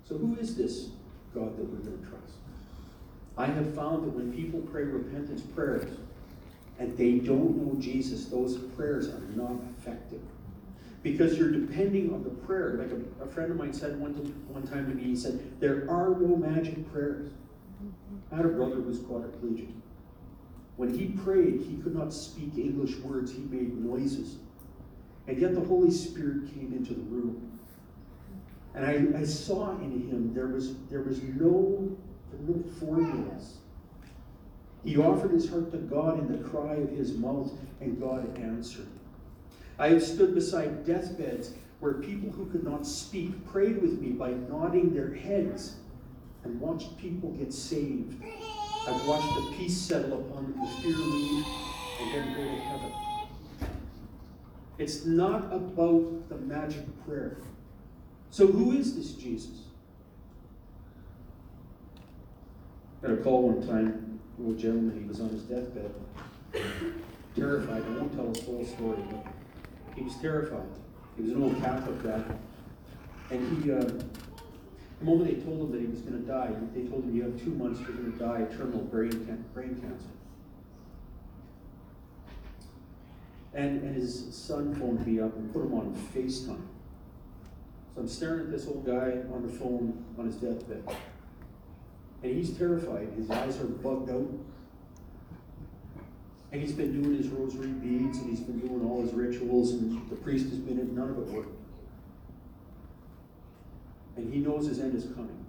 so 0.08 0.18
who 0.18 0.36
is 0.38 0.56
this 0.56 0.90
God 1.36 1.58
that 1.58 1.66
we're 1.66 1.80
going 1.80 2.02
to 2.02 2.10
trust? 2.10 2.36
I 3.38 3.48
have 3.48 3.76
found 3.76 4.06
that 4.06 4.16
when 4.16 4.32
people 4.34 4.62
pray 4.62 4.84
repentance 4.84 5.42
prayers 5.42 5.98
and 6.82 6.98
they 6.98 7.20
don't 7.20 7.58
know 7.58 7.80
Jesus, 7.80 8.26
those 8.26 8.58
prayers 8.58 9.08
are 9.08 9.22
not 9.36 9.52
effective. 9.78 10.22
Because 11.04 11.38
you're 11.38 11.52
depending 11.52 12.12
on 12.12 12.24
the 12.24 12.32
prayer. 12.32 12.74
Like 12.74 12.90
a, 12.90 13.24
a 13.24 13.28
friend 13.28 13.52
of 13.52 13.58
mine 13.58 13.72
said 13.72 14.00
one, 14.00 14.14
one 14.48 14.66
time 14.66 14.90
to 14.90 14.96
me, 14.96 15.04
he 15.04 15.16
said, 15.16 15.60
There 15.60 15.86
are 15.88 16.10
no 16.10 16.36
magic 16.36 16.92
prayers. 16.92 17.30
I 18.32 18.38
had 18.38 18.46
a 18.46 18.50
brother 18.50 18.78
who 18.78 18.82
was 18.82 18.98
quadriplegic. 18.98 19.72
When 20.78 20.98
he 20.98 21.10
prayed, 21.24 21.62
he 21.62 21.78
could 21.84 21.94
not 21.96 22.12
speak 22.12 22.58
English 22.58 22.98
words, 22.98 23.32
he 23.32 23.42
made 23.42 23.78
noises. 23.78 24.38
And 25.28 25.38
yet 25.38 25.54
the 25.54 25.62
Holy 25.62 25.92
Spirit 25.92 26.52
came 26.52 26.74
into 26.76 26.96
the 26.96 27.04
room. 27.04 27.60
And 28.74 28.86
I, 28.86 29.20
I 29.20 29.24
saw 29.24 29.78
in 29.78 30.10
him 30.10 30.34
there 30.34 30.48
was 30.48 30.78
there 30.90 31.04
was 31.04 31.22
no, 31.22 31.96
no 32.40 32.64
formulas. 32.80 33.58
He 34.84 34.98
offered 34.98 35.32
his 35.32 35.50
heart 35.50 35.72
to 35.72 35.78
God 35.78 36.20
in 36.20 36.32
the 36.32 36.50
cry 36.50 36.74
of 36.74 36.90
his 36.90 37.14
mouth, 37.14 37.52
and 37.80 38.00
God 38.00 38.38
answered. 38.40 38.88
I 39.78 39.90
have 39.90 40.04
stood 40.04 40.34
beside 40.34 40.86
deathbeds 40.86 41.54
where 41.80 41.94
people 41.94 42.32
who 42.32 42.46
could 42.48 42.64
not 42.64 42.86
speak 42.86 43.46
prayed 43.48 43.82
with 43.82 44.00
me 44.00 44.10
by 44.10 44.32
nodding 44.32 44.94
their 44.94 45.14
heads 45.14 45.76
and 46.44 46.60
watched 46.60 46.98
people 46.98 47.32
get 47.32 47.54
saved. 47.54 48.22
I've 48.88 49.08
watched 49.08 49.36
the 49.36 49.56
peace 49.58 49.78
settle 49.78 50.14
upon 50.14 50.44
them, 50.44 50.60
the 50.60 50.68
fear 50.82 50.96
leave, 50.96 51.46
and 52.02 52.14
then 52.14 52.34
go 52.36 52.44
to 52.44 52.62
heaven. 52.62 52.92
It's 54.80 55.06
not 55.06 55.54
about 55.54 56.30
the 56.30 56.38
magic 56.38 56.84
prayer. 57.06 57.38
So, 58.32 58.48
who 58.48 58.72
is 58.72 58.96
this 58.96 59.12
Jesus? 59.12 59.66
I 63.04 63.08
got 63.08 63.20
a 63.20 63.22
call 63.22 63.50
one 63.50 63.68
time, 63.68 64.11
little 64.38 64.56
gentleman, 64.56 65.00
he 65.00 65.08
was 65.08 65.20
on 65.20 65.30
his 65.30 65.44
deathbed, 65.44 65.94
terrified. 67.36 67.84
I 67.84 67.90
won't 67.90 68.14
tell 68.14 68.28
his 68.28 68.44
whole 68.44 68.66
story, 68.66 69.04
but 69.10 69.26
he 69.96 70.04
was 70.04 70.16
terrified. 70.16 70.68
He 71.16 71.24
was 71.24 71.32
an 71.34 71.44
old 71.44 71.62
Catholic 71.62 72.04
guy. 72.04 72.24
And 73.30 73.64
he, 73.64 73.72
uh, 73.72 73.80
the 73.80 75.06
moment 75.06 75.30
they 75.30 75.44
told 75.44 75.62
him 75.62 75.72
that 75.72 75.82
he 75.82 75.88
was 75.88 76.02
going 76.02 76.22
to 76.22 76.28
die, 76.28 76.52
they 76.76 76.84
told 76.88 77.04
him, 77.04 77.16
You 77.16 77.24
have 77.24 77.42
two 77.42 77.52
months, 77.52 77.80
you're 77.82 77.92
going 77.92 78.12
to 78.12 78.18
die 78.18 78.40
of 78.40 78.56
terminal 78.56 78.84
brain, 78.84 79.12
can- 79.12 79.46
brain 79.54 79.76
cancer. 79.82 80.08
And, 83.54 83.82
and 83.84 83.96
his 83.96 84.34
son 84.34 84.74
phoned 84.76 85.06
me 85.06 85.20
up 85.20 85.36
and 85.36 85.52
put 85.52 85.64
him 85.64 85.74
on 85.74 85.94
FaceTime. 86.14 86.62
So 87.94 88.02
I'm 88.02 88.08
staring 88.08 88.42
at 88.42 88.52
this 88.52 88.68
old 88.68 88.86
guy 88.86 89.18
on 89.34 89.46
the 89.46 89.52
phone 89.52 90.06
on 90.18 90.26
his 90.26 90.36
deathbed. 90.36 90.84
And 92.24 92.36
he's 92.36 92.56
terrified. 92.58 93.10
His 93.16 93.30
eyes 93.30 93.60
are 93.60 93.66
bugged 93.66 94.10
out. 94.10 94.30
And 96.52 96.62
he's 96.62 96.74
been 96.74 97.02
doing 97.02 97.18
his 97.18 97.30
rosary 97.30 97.68
beads 97.68 98.18
and 98.18 98.30
he's 98.30 98.42
been 98.42 98.60
doing 98.60 98.86
all 98.86 99.02
his 99.02 99.14
rituals, 99.14 99.72
and 99.72 100.10
the 100.10 100.18
priest 100.18 100.50
has 100.50 100.60
been 100.60 100.80
in, 100.80 100.94
none 100.94 101.10
of 101.10 101.18
it 101.18 101.28
worked. 101.28 101.58
And 104.18 104.34
he 104.34 104.40
knows 104.40 104.68
his 104.68 104.80
end 104.80 104.94
is 104.94 105.06
coming. 105.16 105.46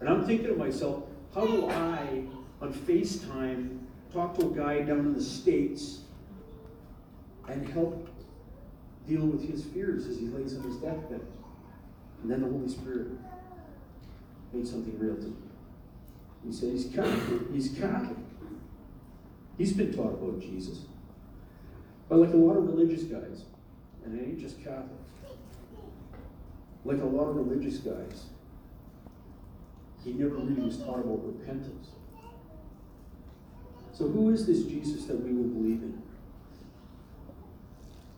And 0.00 0.08
I'm 0.08 0.26
thinking 0.26 0.48
to 0.48 0.54
myself, 0.54 1.04
how 1.34 1.46
do 1.46 1.66
I, 1.68 2.24
on 2.60 2.74
FaceTime, 2.74 3.78
talk 4.12 4.38
to 4.38 4.46
a 4.46 4.50
guy 4.50 4.82
down 4.82 5.00
in 5.00 5.14
the 5.14 5.22
States 5.22 6.00
and 7.48 7.66
help 7.70 8.08
deal 9.08 9.26
with 9.26 9.48
his 9.50 9.64
fears 9.64 10.06
as 10.06 10.18
he 10.18 10.26
lays 10.26 10.56
on 10.56 10.62
his 10.64 10.76
deathbed. 10.76 11.20
And 12.22 12.30
then 12.30 12.42
the 12.42 12.48
Holy 12.48 12.68
Spirit 12.68 13.08
made 14.52 14.66
something 14.66 14.98
real 14.98 15.16
to 15.16 15.22
him. 15.22 15.43
He 16.44 16.52
said, 16.52 16.72
He's 16.72 16.86
Catholic. 16.86 17.42
He's 17.52 17.68
Catholic. 17.78 18.18
He's 19.56 19.72
been 19.72 19.92
taught 19.94 20.14
about 20.14 20.40
Jesus. 20.40 20.80
But 22.08 22.18
like 22.18 22.32
a 22.32 22.36
lot 22.36 22.56
of 22.56 22.66
religious 22.66 23.04
guys, 23.04 23.44
and 24.04 24.18
it 24.18 24.24
ain't 24.24 24.40
just 24.40 24.62
Catholics, 24.62 24.90
like 26.84 27.00
a 27.00 27.06
lot 27.06 27.28
of 27.28 27.36
religious 27.36 27.78
guys, 27.78 28.26
he 30.04 30.12
never 30.12 30.34
really 30.34 30.60
was 30.60 30.76
taught 30.78 30.98
about 30.98 31.24
repentance. 31.24 31.88
So, 33.92 34.08
who 34.08 34.30
is 34.30 34.46
this 34.46 34.64
Jesus 34.64 35.04
that 35.06 35.24
we 35.24 35.32
will 35.32 35.48
believe 35.48 35.82
in? 35.82 36.02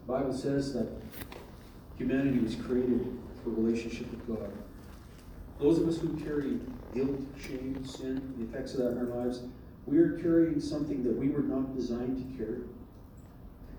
The 0.06 0.12
Bible 0.12 0.32
says 0.32 0.72
that 0.72 0.88
humanity 1.96 2.38
was 2.38 2.56
created 2.56 3.18
for 3.44 3.50
relationship 3.50 4.10
with 4.10 4.26
God. 4.26 4.52
Those 5.60 5.78
of 5.78 5.86
us 5.86 5.98
who 5.98 6.16
carry 6.16 6.58
guilt, 6.96 7.20
shame, 7.40 7.84
sin, 7.84 8.34
the 8.38 8.44
effects 8.44 8.72
of 8.74 8.78
that 8.78 8.92
in 8.92 8.98
our 8.98 9.24
lives, 9.24 9.42
we 9.86 9.98
are 9.98 10.18
carrying 10.18 10.60
something 10.60 11.04
that 11.04 11.16
we 11.16 11.28
were 11.28 11.42
not 11.42 11.76
designed 11.76 12.16
to 12.16 12.44
carry. 12.44 12.62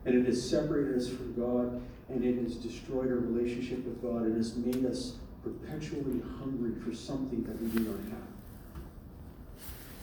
And 0.05 0.15
it 0.15 0.25
has 0.25 0.49
separated 0.49 0.95
us 0.95 1.09
from 1.09 1.33
God, 1.33 1.81
and 2.09 2.23
it 2.23 2.41
has 2.43 2.55
destroyed 2.55 3.07
our 3.07 3.17
relationship 3.17 3.83
with 3.83 4.01
God, 4.01 4.23
and 4.23 4.37
has 4.37 4.55
made 4.55 4.85
us 4.85 5.15
perpetually 5.43 6.21
hungry 6.39 6.73
for 6.81 6.93
something 6.95 7.43
that 7.43 7.61
we 7.61 7.69
do 7.69 7.79
not 7.79 7.99
have. 8.11 8.27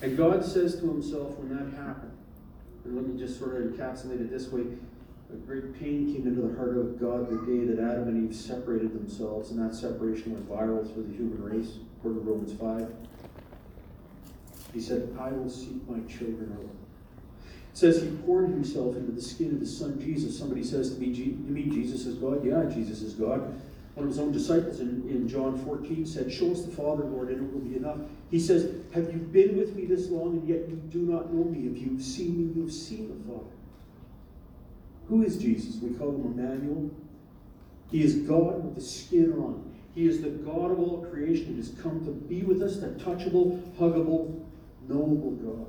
And 0.01 0.17
God 0.17 0.45
says 0.45 0.79
to 0.79 0.87
himself 0.87 1.37
when 1.39 1.49
that 1.55 1.75
happened, 1.77 2.11
and 2.83 2.95
let 2.95 3.07
me 3.07 3.17
just 3.17 3.39
sort 3.39 3.55
of 3.55 3.71
encapsulate 3.71 4.21
it 4.21 4.29
this 4.29 4.49
way 4.49 4.65
a 5.33 5.37
great 5.37 5.77
pain 5.79 6.13
came 6.13 6.27
into 6.27 6.41
the 6.41 6.55
heart 6.55 6.77
of 6.77 6.99
God 6.99 7.29
the 7.29 7.51
day 7.51 7.65
that 7.65 7.79
Adam 7.79 8.09
and 8.09 8.29
Eve 8.29 8.35
separated 8.35 8.93
themselves, 8.93 9.49
and 9.49 9.59
that 9.59 9.75
separation 9.75 10.33
went 10.33 10.47
viral 10.47 10.93
through 10.93 11.03
the 11.03 11.13
human 11.13 11.43
race, 11.43 11.77
to 12.13 12.19
Romans 12.19 12.53
5. 12.59 12.87
He 14.73 14.81
said, 14.81 15.15
I 15.19 15.31
will 15.31 15.49
seek 15.49 15.87
my 15.89 15.99
children. 16.11 16.57
It 17.41 17.77
says 17.77 18.01
he 18.01 18.09
poured 18.25 18.49
himself 18.49 18.95
into 18.95 19.11
the 19.11 19.21
skin 19.21 19.53
of 19.53 19.59
his 19.59 19.77
son 19.77 19.99
Jesus. 19.99 20.37
Somebody 20.37 20.63
says 20.63 20.93
to 20.93 20.99
me, 20.99 21.07
You 21.07 21.53
mean 21.53 21.71
Jesus 21.71 22.05
is 22.05 22.15
God? 22.15 22.45
Yeah, 22.45 22.63
Jesus 22.65 23.01
is 23.01 23.13
God. 23.13 23.59
One 23.95 24.07
of 24.07 24.09
his 24.09 24.19
own 24.19 24.33
disciples 24.33 24.81
in, 24.81 25.07
in 25.09 25.27
John 25.27 25.57
14 25.63 26.05
said, 26.05 26.31
Show 26.31 26.51
us 26.51 26.63
the 26.63 26.71
Father, 26.71 27.05
Lord, 27.05 27.29
and 27.29 27.47
it 27.47 27.53
will 27.53 27.61
be 27.61 27.77
enough. 27.77 27.97
He 28.29 28.39
says, 28.39 28.69
Have 28.93 29.11
you 29.11 29.19
been 29.19 29.57
with 29.57 29.75
me 29.75 29.85
this 29.85 30.09
long, 30.09 30.39
and 30.39 30.47
yet 30.47 30.67
you 30.67 30.75
do 30.75 30.99
not 30.99 31.33
know 31.33 31.45
me? 31.45 31.67
If 31.67 31.77
you've 31.77 32.01
seen 32.01 32.37
me, 32.37 32.53
you've 32.53 32.73
seen 32.73 33.07
the 33.07 33.31
Father. 33.31 33.49
Who 35.07 35.23
is 35.23 35.37
Jesus? 35.37 35.81
We 35.81 35.97
call 35.97 36.09
him 36.09 36.37
Emmanuel. 36.37 36.91
He 37.91 38.03
is 38.03 38.15
God 38.15 38.63
with 38.65 38.75
the 38.75 38.81
skin 38.81 39.31
on. 39.33 39.74
He 39.95 40.07
is 40.07 40.21
the 40.21 40.29
God 40.29 40.71
of 40.71 40.79
all 40.79 41.07
creation. 41.09 41.47
He 41.47 41.55
has 41.55 41.71
come 41.81 42.03
to 42.05 42.11
be 42.11 42.43
with 42.43 42.61
us, 42.61 42.77
the 42.77 42.89
touchable, 42.89 43.61
huggable, 43.77 44.43
knowable 44.87 45.31
God. 45.31 45.67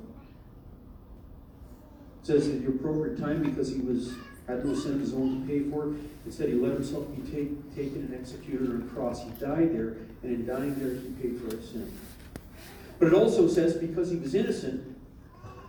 It 2.23 2.27
says 2.27 2.49
at 2.49 2.63
the 2.63 2.69
appropriate 2.69 3.19
time, 3.19 3.45
because 3.45 3.69
he 3.73 3.81
was 3.81 4.15
had 4.49 4.65
no 4.65 4.75
sin 4.75 4.95
of 4.95 5.01
his 5.01 5.13
own 5.13 5.41
to 5.41 5.47
pay 5.47 5.69
for, 5.71 5.93
it, 5.93 5.97
instead 6.25 6.49
he 6.49 6.55
let 6.55 6.73
himself 6.73 7.05
be 7.15 7.23
take, 7.31 7.75
taken 7.75 7.97
and 7.97 8.15
executed 8.15 8.71
on 8.71 8.83
a 8.83 8.95
cross. 8.95 9.23
He 9.23 9.31
died 9.31 9.75
there, 9.75 9.97
and 10.23 10.33
in 10.33 10.47
dying 10.47 10.75
there, 10.79 10.95
he 10.95 11.09
paid 11.21 11.41
for 11.41 11.57
our 11.57 11.63
sin. 11.63 11.93
But 12.99 13.09
it 13.09 13.15
also 13.15 13.49
says 13.49 13.75
because 13.75 14.11
he 14.11 14.17
was 14.17 14.35
innocent, 14.35 14.97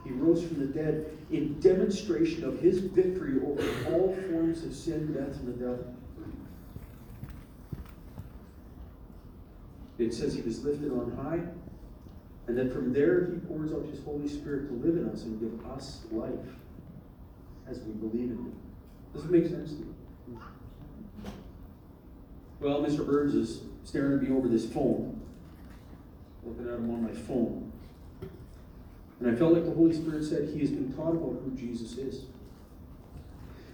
He 0.04 0.12
rose 0.12 0.44
from 0.44 0.60
the 0.60 0.66
dead 0.66 1.18
in 1.32 1.60
demonstration 1.60 2.44
of 2.44 2.60
his 2.60 2.80
victory 2.80 3.40
over 3.44 3.64
all 3.92 4.16
forms 4.30 4.64
of 4.64 4.74
sin, 4.74 5.14
death, 5.14 5.36
and 5.40 5.48
the 5.48 5.60
devil. 5.60 5.94
It 9.98 10.14
says 10.14 10.36
he 10.36 10.42
was 10.42 10.64
lifted 10.64 10.92
on 10.92 11.12
high, 11.18 11.42
and 12.48 12.58
that 12.58 12.72
from 12.72 12.94
there 12.94 13.26
he 13.26 13.40
pours 13.40 13.74
out 13.74 13.86
his 13.86 14.04
Holy 14.04 14.28
Spirit 14.28 14.68
to 14.68 14.74
live 14.74 14.98
in 14.98 15.10
us 15.10 15.24
and 15.24 15.40
give 15.40 15.66
us 15.72 16.02
life 16.12 16.56
as 17.68 17.80
we 17.80 17.94
believe 17.94 18.30
in 18.30 18.38
him. 18.38 18.56
Does 19.14 19.26
it 19.26 19.32
make 19.32 19.48
sense 19.48 19.72
to 19.72 19.78
you? 19.78 19.96
Well, 22.60 22.82
Mr. 22.82 23.06
Burns 23.06 23.36
is 23.36 23.62
staring 23.84 24.20
at 24.20 24.24
me 24.24 24.36
over 24.36 24.48
this 24.48 24.66
phone, 24.72 25.22
looking 26.44 26.68
at 26.68 26.76
him 26.76 26.90
on 26.92 27.04
my 27.04 27.12
phone. 27.12 27.72
And 29.20 29.30
I 29.30 29.36
felt 29.36 29.54
like 29.54 29.66
the 29.66 29.72
Holy 29.72 29.94
Spirit 29.94 30.24
said 30.24 30.50
he 30.50 30.60
has 30.60 30.70
been 30.70 30.94
taught 30.94 31.16
about 31.16 31.42
who 31.44 31.52
Jesus 31.56 31.98
is. 31.98 32.26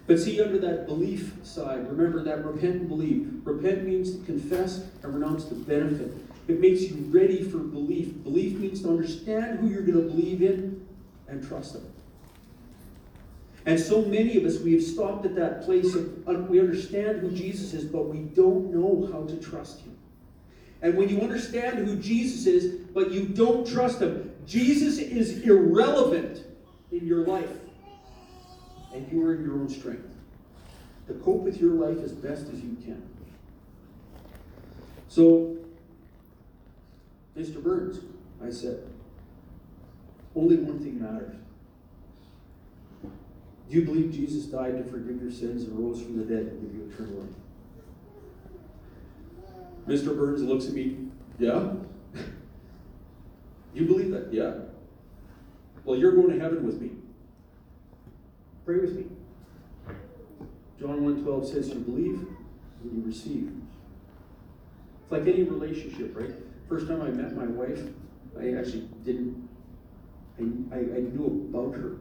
But 0.06 0.20
see, 0.20 0.40
under 0.40 0.58
that 0.58 0.86
belief 0.86 1.32
side, 1.42 1.88
remember 1.88 2.22
that 2.22 2.44
repent 2.44 2.74
and 2.76 2.88
believe. 2.88 3.40
Repent 3.44 3.84
means 3.84 4.14
to 4.16 4.24
confess 4.24 4.86
and 5.02 5.14
renounce 5.14 5.46
the 5.46 5.54
benefit. 5.54 6.12
It 6.46 6.60
makes 6.60 6.82
you 6.82 6.96
ready 7.08 7.42
for 7.42 7.58
belief. 7.58 8.22
Belief 8.22 8.58
means 8.58 8.82
to 8.82 8.90
understand 8.90 9.60
who 9.60 9.68
you're 9.68 9.82
going 9.82 10.02
to 10.02 10.14
believe 10.14 10.42
in 10.42 10.86
and 11.26 11.46
trust 11.46 11.72
them. 11.72 11.90
And 13.66 13.80
so 13.80 14.02
many 14.02 14.36
of 14.36 14.44
us, 14.44 14.58
we 14.58 14.74
have 14.74 14.82
stopped 14.82 15.24
at 15.24 15.34
that 15.36 15.64
place 15.64 15.94
of 15.94 16.50
we 16.50 16.60
understand 16.60 17.20
who 17.20 17.30
Jesus 17.30 17.72
is, 17.72 17.84
but 17.84 18.08
we 18.08 18.18
don't 18.18 18.74
know 18.74 19.08
how 19.10 19.24
to 19.24 19.36
trust 19.36 19.80
him. 19.80 19.96
And 20.82 20.98
when 20.98 21.08
you 21.08 21.22
understand 21.22 21.78
who 21.78 21.96
Jesus 21.96 22.46
is, 22.46 22.74
but 22.92 23.10
you 23.10 23.24
don't 23.24 23.66
trust 23.66 24.02
him, 24.02 24.32
Jesus 24.46 24.98
is 24.98 25.40
irrelevant 25.42 26.44
in 26.92 27.06
your 27.06 27.26
life. 27.26 27.48
And 28.94 29.10
you 29.10 29.26
are 29.26 29.34
in 29.34 29.44
your 29.44 29.54
own 29.54 29.68
strength. 29.68 30.08
To 31.08 31.14
cope 31.14 31.42
with 31.42 31.60
your 31.60 31.72
life 31.72 31.98
as 32.02 32.12
best 32.12 32.46
as 32.48 32.60
you 32.60 32.76
can. 32.82 33.02
So, 35.08 35.56
Mr. 37.36 37.62
Burns, 37.62 38.00
I 38.42 38.50
said, 38.50 38.82
only 40.34 40.56
one 40.56 40.78
thing 40.78 41.02
matters. 41.02 41.34
Do 43.68 43.80
you 43.80 43.84
believe 43.84 44.12
Jesus 44.12 44.44
died 44.44 44.76
to 44.78 44.84
forgive 44.90 45.20
your 45.20 45.30
sins 45.30 45.64
and 45.64 45.78
rose 45.78 46.00
from 46.00 46.16
the 46.16 46.24
dead 46.24 46.50
to 46.50 46.56
give 46.56 46.74
you 46.74 46.90
eternal 46.92 47.20
life? 47.20 47.30
Mr. 49.86 50.16
Burns 50.16 50.42
looks 50.42 50.66
at 50.66 50.72
me, 50.72 51.08
yeah? 51.38 51.72
you 53.74 53.86
believe 53.86 54.10
that? 54.10 54.32
Yeah. 54.32 54.54
Well, 55.84 55.98
you're 55.98 56.12
going 56.12 56.30
to 56.30 56.40
heaven 56.40 56.64
with 56.64 56.80
me. 56.80 56.90
Pray 58.64 58.78
with 58.78 58.96
me. 58.96 59.04
John 60.80 61.00
1.12 61.00 61.52
says, 61.52 61.68
you 61.68 61.80
believe 61.80 62.26
and 62.82 62.92
you 62.92 63.02
receive. 63.04 63.52
It's 65.02 65.12
like 65.12 65.22
any 65.22 65.42
relationship, 65.42 66.16
right? 66.16 66.30
First 66.68 66.88
time 66.88 67.02
I 67.02 67.08
met 67.08 67.36
my 67.36 67.44
wife, 67.44 67.80
I 68.38 68.54
actually 68.54 68.88
didn't, 69.04 69.48
I, 70.38 70.42
I, 70.74 70.78
I 70.78 71.00
knew 71.00 71.48
about 71.52 71.74
her. 71.74 71.98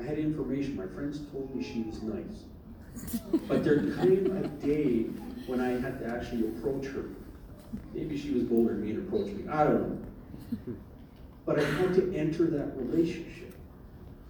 I 0.00 0.02
had 0.02 0.18
information. 0.18 0.74
My 0.76 0.86
friends 0.86 1.20
told 1.30 1.54
me 1.54 1.62
she 1.62 1.82
was 1.82 2.02
nice. 2.02 2.44
But 3.46 3.62
there 3.62 3.78
came 3.96 4.36
a 4.36 4.48
day 4.64 5.02
when 5.46 5.60
I 5.60 5.80
had 5.80 5.98
to 6.00 6.06
actually 6.06 6.48
approach 6.48 6.86
her. 6.86 7.04
Maybe 7.92 8.18
she 8.18 8.30
was 8.30 8.44
bolder 8.44 8.72
than 8.72 8.84
me 8.84 8.90
and 8.90 9.06
approached 9.06 9.34
me. 9.36 9.48
I 9.48 9.64
don't 9.64 9.90
know. 9.90 10.74
But 11.44 11.58
I 11.60 11.64
had 11.64 11.94
to 11.94 12.16
enter 12.16 12.46
that 12.46 12.76
relationship. 12.76 13.54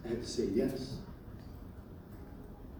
I 0.04 0.08
had 0.08 0.22
to 0.22 0.28
say 0.28 0.48
yes. 0.52 0.96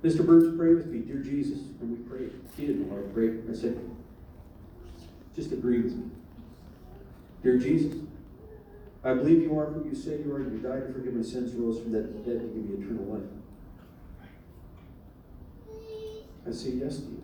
Mr. 0.05 0.25
Burns, 0.25 0.55
pray 0.59 0.75
with 0.75 0.87
me, 0.87 0.99
dear 0.99 1.17
Jesus. 1.17 1.61
And 1.81 1.90
we 1.90 1.97
prayed. 2.05 2.31
He 2.59 2.67
didn't 2.67 2.90
how 2.90 2.97
to 2.97 3.03
pray. 3.14 3.38
I 3.51 3.55
said, 3.59 3.81
just 5.35 5.51
agree 5.51 5.81
with 5.81 5.95
me. 5.95 6.11
Dear 7.43 7.57
Jesus, 7.57 7.99
I 9.03 9.14
believe 9.14 9.40
you 9.43 9.59
are 9.59 9.64
who 9.67 9.88
you 9.88 9.95
say 9.95 10.19
you 10.23 10.35
are. 10.35 10.40
You 10.40 10.59
died 10.59 10.87
to 10.87 10.93
forgive 10.93 11.14
my 11.14 11.23
sins, 11.23 11.55
rose 11.55 11.81
from 11.81 11.93
dead 11.93 12.12
to 12.12 12.19
give 12.23 12.57
me 12.57 12.85
eternal 12.85 13.05
life. 13.05 13.23
I 16.47 16.51
say 16.51 16.73
yes 16.73 16.99
to 16.99 17.05
you. 17.05 17.23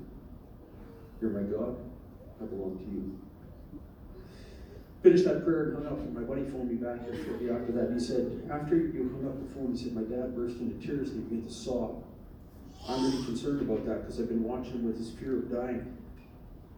You're 1.21 1.31
my 1.33 1.43
God. 1.43 1.77
I 2.40 2.47
belong 2.47 2.79
to 2.79 2.85
you. 2.85 3.19
Finished 5.03 5.25
that 5.27 5.45
prayer 5.45 5.64
and 5.64 5.77
hung 5.77 5.87
up, 5.87 5.99
and 5.99 6.14
my 6.14 6.23
buddy 6.23 6.45
phoned 6.45 6.71
me 6.71 6.77
back 6.77 7.05
here 7.05 7.25
shortly 7.25 7.51
after 7.51 7.73
that. 7.73 7.88
And 7.88 8.01
he 8.01 8.07
said, 8.07 8.49
after 8.51 8.77
you 8.77 9.11
hung 9.14 9.29
up 9.29 9.47
the 9.47 9.55
phone, 9.55 9.75
he 9.75 9.83
said, 9.83 9.93
my 9.95 10.03
dad 10.03 10.35
burst 10.35 10.57
into 10.59 10.87
tears 10.87 11.11
and 11.11 11.29
he 11.29 11.37
began 11.37 11.47
to 11.47 11.55
sob. 11.55 12.05
I'm 12.90 13.05
really 13.05 13.24
concerned 13.24 13.62
about 13.62 13.87
that 13.87 14.03
because 14.03 14.18
I've 14.18 14.29
been 14.29 14.42
watching 14.42 14.72
him 14.72 14.87
with 14.87 14.98
his 14.98 15.11
fear 15.11 15.38
of 15.38 15.50
dying. 15.50 15.96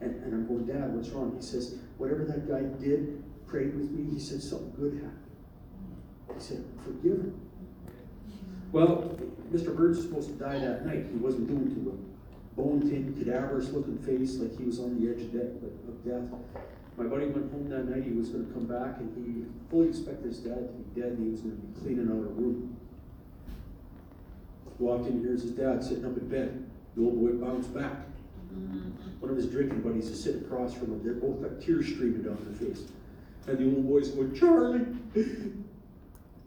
And, 0.01 0.23
and 0.25 0.35
I'm 0.35 0.47
going, 0.47 0.67
Dad, 0.67 0.95
what's 0.95 1.09
wrong? 1.11 1.35
He 1.35 1.43
says, 1.43 1.77
whatever 1.97 2.25
that 2.25 2.49
guy 2.49 2.63
did, 2.85 3.23
prayed 3.47 3.75
with 3.75 3.91
me, 3.91 4.13
he 4.13 4.21
said 4.21 4.43
something 4.43 4.73
good 4.79 4.95
happened. 4.95 5.19
He 6.35 6.41
said, 6.41 6.65
forgive 6.85 7.19
him. 7.19 7.41
Well, 8.73 9.17
Mr. 9.53 9.77
Burns 9.77 9.99
was 9.99 10.07
supposed 10.07 10.29
to 10.29 10.35
die 10.35 10.59
that 10.59 10.85
night. 10.85 11.07
He 11.11 11.19
wasn't 11.19 11.49
doing 11.49 11.75
too 11.75 11.83
well. 11.91 11.99
Bone-thin, 12.57 13.15
cadaverous 13.15 13.71
looking 13.71 13.99
face, 13.99 14.37
like 14.37 14.59
he 14.59 14.65
was 14.65 14.81
on 14.81 15.01
the 15.01 15.11
edge 15.11 15.23
of 15.23 15.33
death. 15.33 16.23
My 16.97 17.05
buddy 17.05 17.27
went 17.27 17.51
home 17.51 17.69
that 17.71 17.89
night. 17.89 18.05
He 18.05 18.13
was 18.13 18.29
going 18.29 18.47
to 18.47 18.53
come 18.53 18.67
back, 18.67 18.99
and 18.99 19.09
he 19.17 19.45
fully 19.71 19.89
expected 19.89 20.27
his 20.27 20.39
dad 20.39 20.69
to 20.69 20.73
be 20.73 21.01
dead, 21.01 21.13
and 21.13 21.25
he 21.25 21.31
was 21.31 21.41
going 21.41 21.57
to 21.57 21.63
be 21.63 21.81
cleaning 21.81 22.09
out 22.09 22.29
a 22.29 22.33
room. 22.37 22.77
Walked 24.83 25.07
in, 25.07 25.23
here's 25.23 25.43
his 25.43 25.53
dad 25.53 25.81
sitting 25.85 26.05
up 26.05 26.17
in 26.17 26.29
bed. 26.29 26.69
The 26.97 27.05
old 27.05 27.21
boy 27.21 27.47
bounced 27.47 27.73
back. 27.73 28.05
One 29.21 29.31
of 29.31 29.37
his 29.37 29.47
drinking 29.47 29.81
buddies 29.83 30.09
is 30.09 30.21
sitting 30.21 30.41
across 30.41 30.75
from 30.75 30.89
him. 30.89 31.05
They're 31.05 31.15
both 31.15 31.41
got 31.41 31.63
tears 31.65 31.87
streaming 31.87 32.25
down 32.25 32.37
their 32.45 32.69
face. 32.69 32.83
And 33.47 33.59
the 33.59 33.77
old 33.77 33.89
boy's 33.89 34.09
going, 34.09 34.35
Charlie, 34.35 34.85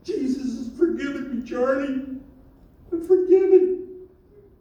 Jesus 0.03 0.57
has 0.57 0.77
forgiven 0.77 1.39
me, 1.39 1.49
Charlie. 1.49 2.03
I'm 2.91 3.07
forgiven. 3.07 4.09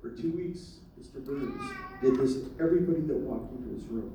For 0.00 0.10
two 0.10 0.30
weeks, 0.30 0.76
Mr. 1.00 1.24
Burns 1.24 1.60
did 2.00 2.16
this 2.16 2.34
to 2.34 2.50
everybody 2.60 3.00
that 3.00 3.16
walked 3.16 3.52
into 3.56 3.74
his 3.74 3.82
room. 3.86 4.12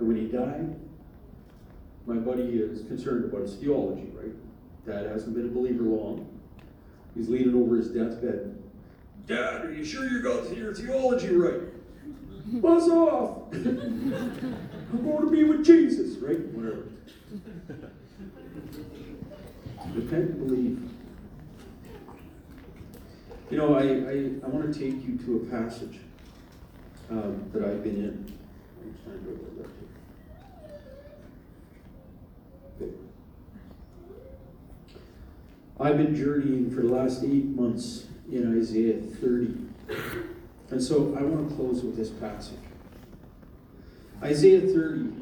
And 0.00 0.08
when 0.08 0.16
he 0.16 0.26
died, 0.26 0.74
my 2.04 2.16
buddy 2.16 2.58
is 2.58 2.84
concerned 2.88 3.26
about 3.26 3.42
his 3.42 3.54
theology, 3.54 4.10
right? 4.12 4.34
Dad 4.84 5.06
hasn't 5.06 5.36
been 5.36 5.46
a 5.46 5.52
believer 5.52 5.84
long. 5.84 6.33
He's 7.14 7.28
leaning 7.28 7.54
over 7.54 7.76
his 7.76 7.88
deathbed. 7.88 8.58
Dad, 9.26 9.64
are 9.64 9.72
you 9.72 9.84
sure 9.84 10.06
you 10.06 10.20
got 10.20 10.54
your 10.54 10.74
theology 10.74 11.34
right? 11.34 11.60
Buzz 12.60 12.88
off! 12.88 13.52
I'm 13.52 15.02
going 15.02 15.24
to 15.24 15.30
be 15.30 15.44
with 15.44 15.64
Jesus, 15.64 16.18
right? 16.18 16.40
Whatever. 16.48 16.88
Repent 19.94 20.30
and 20.30 20.46
believe. 20.46 20.90
You 23.50 23.58
know, 23.58 23.74
I, 23.74 23.82
I, 23.82 24.30
I 24.44 24.48
want 24.48 24.72
to 24.72 24.78
take 24.78 25.06
you 25.06 25.16
to 25.24 25.36
a 25.36 25.50
passage 25.50 26.00
um, 27.10 27.48
that 27.52 27.64
I've 27.64 27.82
been 27.82 27.96
in. 27.96 28.32
I'm 28.82 28.96
trying 29.04 29.18
to 29.18 29.24
go 29.24 29.32
that 29.58 29.68
okay. 32.82 32.96
I've 35.80 35.96
been 35.96 36.14
journeying 36.14 36.70
for 36.70 36.82
the 36.82 36.88
last 36.88 37.24
eight 37.24 37.46
months 37.46 38.06
in 38.30 38.58
Isaiah 38.58 39.00
30. 39.00 39.56
And 40.70 40.82
so 40.82 41.16
I 41.18 41.22
want 41.22 41.48
to 41.48 41.54
close 41.56 41.82
with 41.82 41.96
this 41.96 42.10
passage. 42.10 42.58
Isaiah 44.22 44.60
30, 44.60 45.12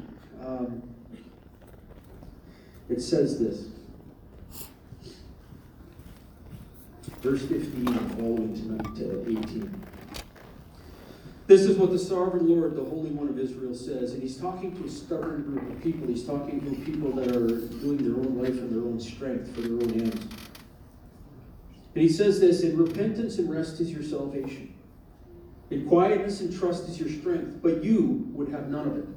um, 0.45 0.83
it 2.89 3.01
says 3.01 3.39
this. 3.39 3.67
Verse 7.21 7.41
15 7.41 7.87
and 7.87 8.11
following 8.15 8.53
tonight 8.53 8.95
to 8.97 9.21
18. 9.21 9.83
This 11.47 11.61
is 11.61 11.77
what 11.77 11.91
the 11.91 11.99
sovereign 11.99 12.47
Lord, 12.47 12.75
the 12.75 12.83
Holy 12.83 13.09
One 13.09 13.27
of 13.27 13.37
Israel, 13.37 13.75
says. 13.75 14.13
And 14.13 14.21
he's 14.21 14.37
talking 14.37 14.75
to 14.77 14.85
a 14.85 14.89
stubborn 14.89 15.43
group 15.43 15.69
of 15.69 15.83
people. 15.83 16.07
He's 16.07 16.25
talking 16.25 16.61
to 16.61 16.81
people 16.83 17.11
that 17.13 17.35
are 17.35 17.67
doing 17.79 17.97
their 17.97 18.15
own 18.15 18.41
life 18.41 18.57
in 18.57 18.69
their 18.71 18.83
own 18.83 18.99
strength 18.99 19.53
for 19.53 19.61
their 19.61 19.73
own 19.73 20.01
ends. 20.01 20.25
And 21.95 22.01
he 22.01 22.09
says 22.09 22.39
this 22.39 22.61
In 22.61 22.77
repentance 22.77 23.37
and 23.37 23.49
rest 23.49 23.79
is 23.79 23.91
your 23.91 24.03
salvation. 24.03 24.73
In 25.69 25.87
quietness 25.87 26.41
and 26.41 26.55
trust 26.55 26.89
is 26.89 26.99
your 26.99 27.09
strength. 27.09 27.61
But 27.61 27.83
you 27.83 28.27
would 28.33 28.49
have 28.49 28.69
none 28.69 28.87
of 28.87 28.97
it. 28.97 29.07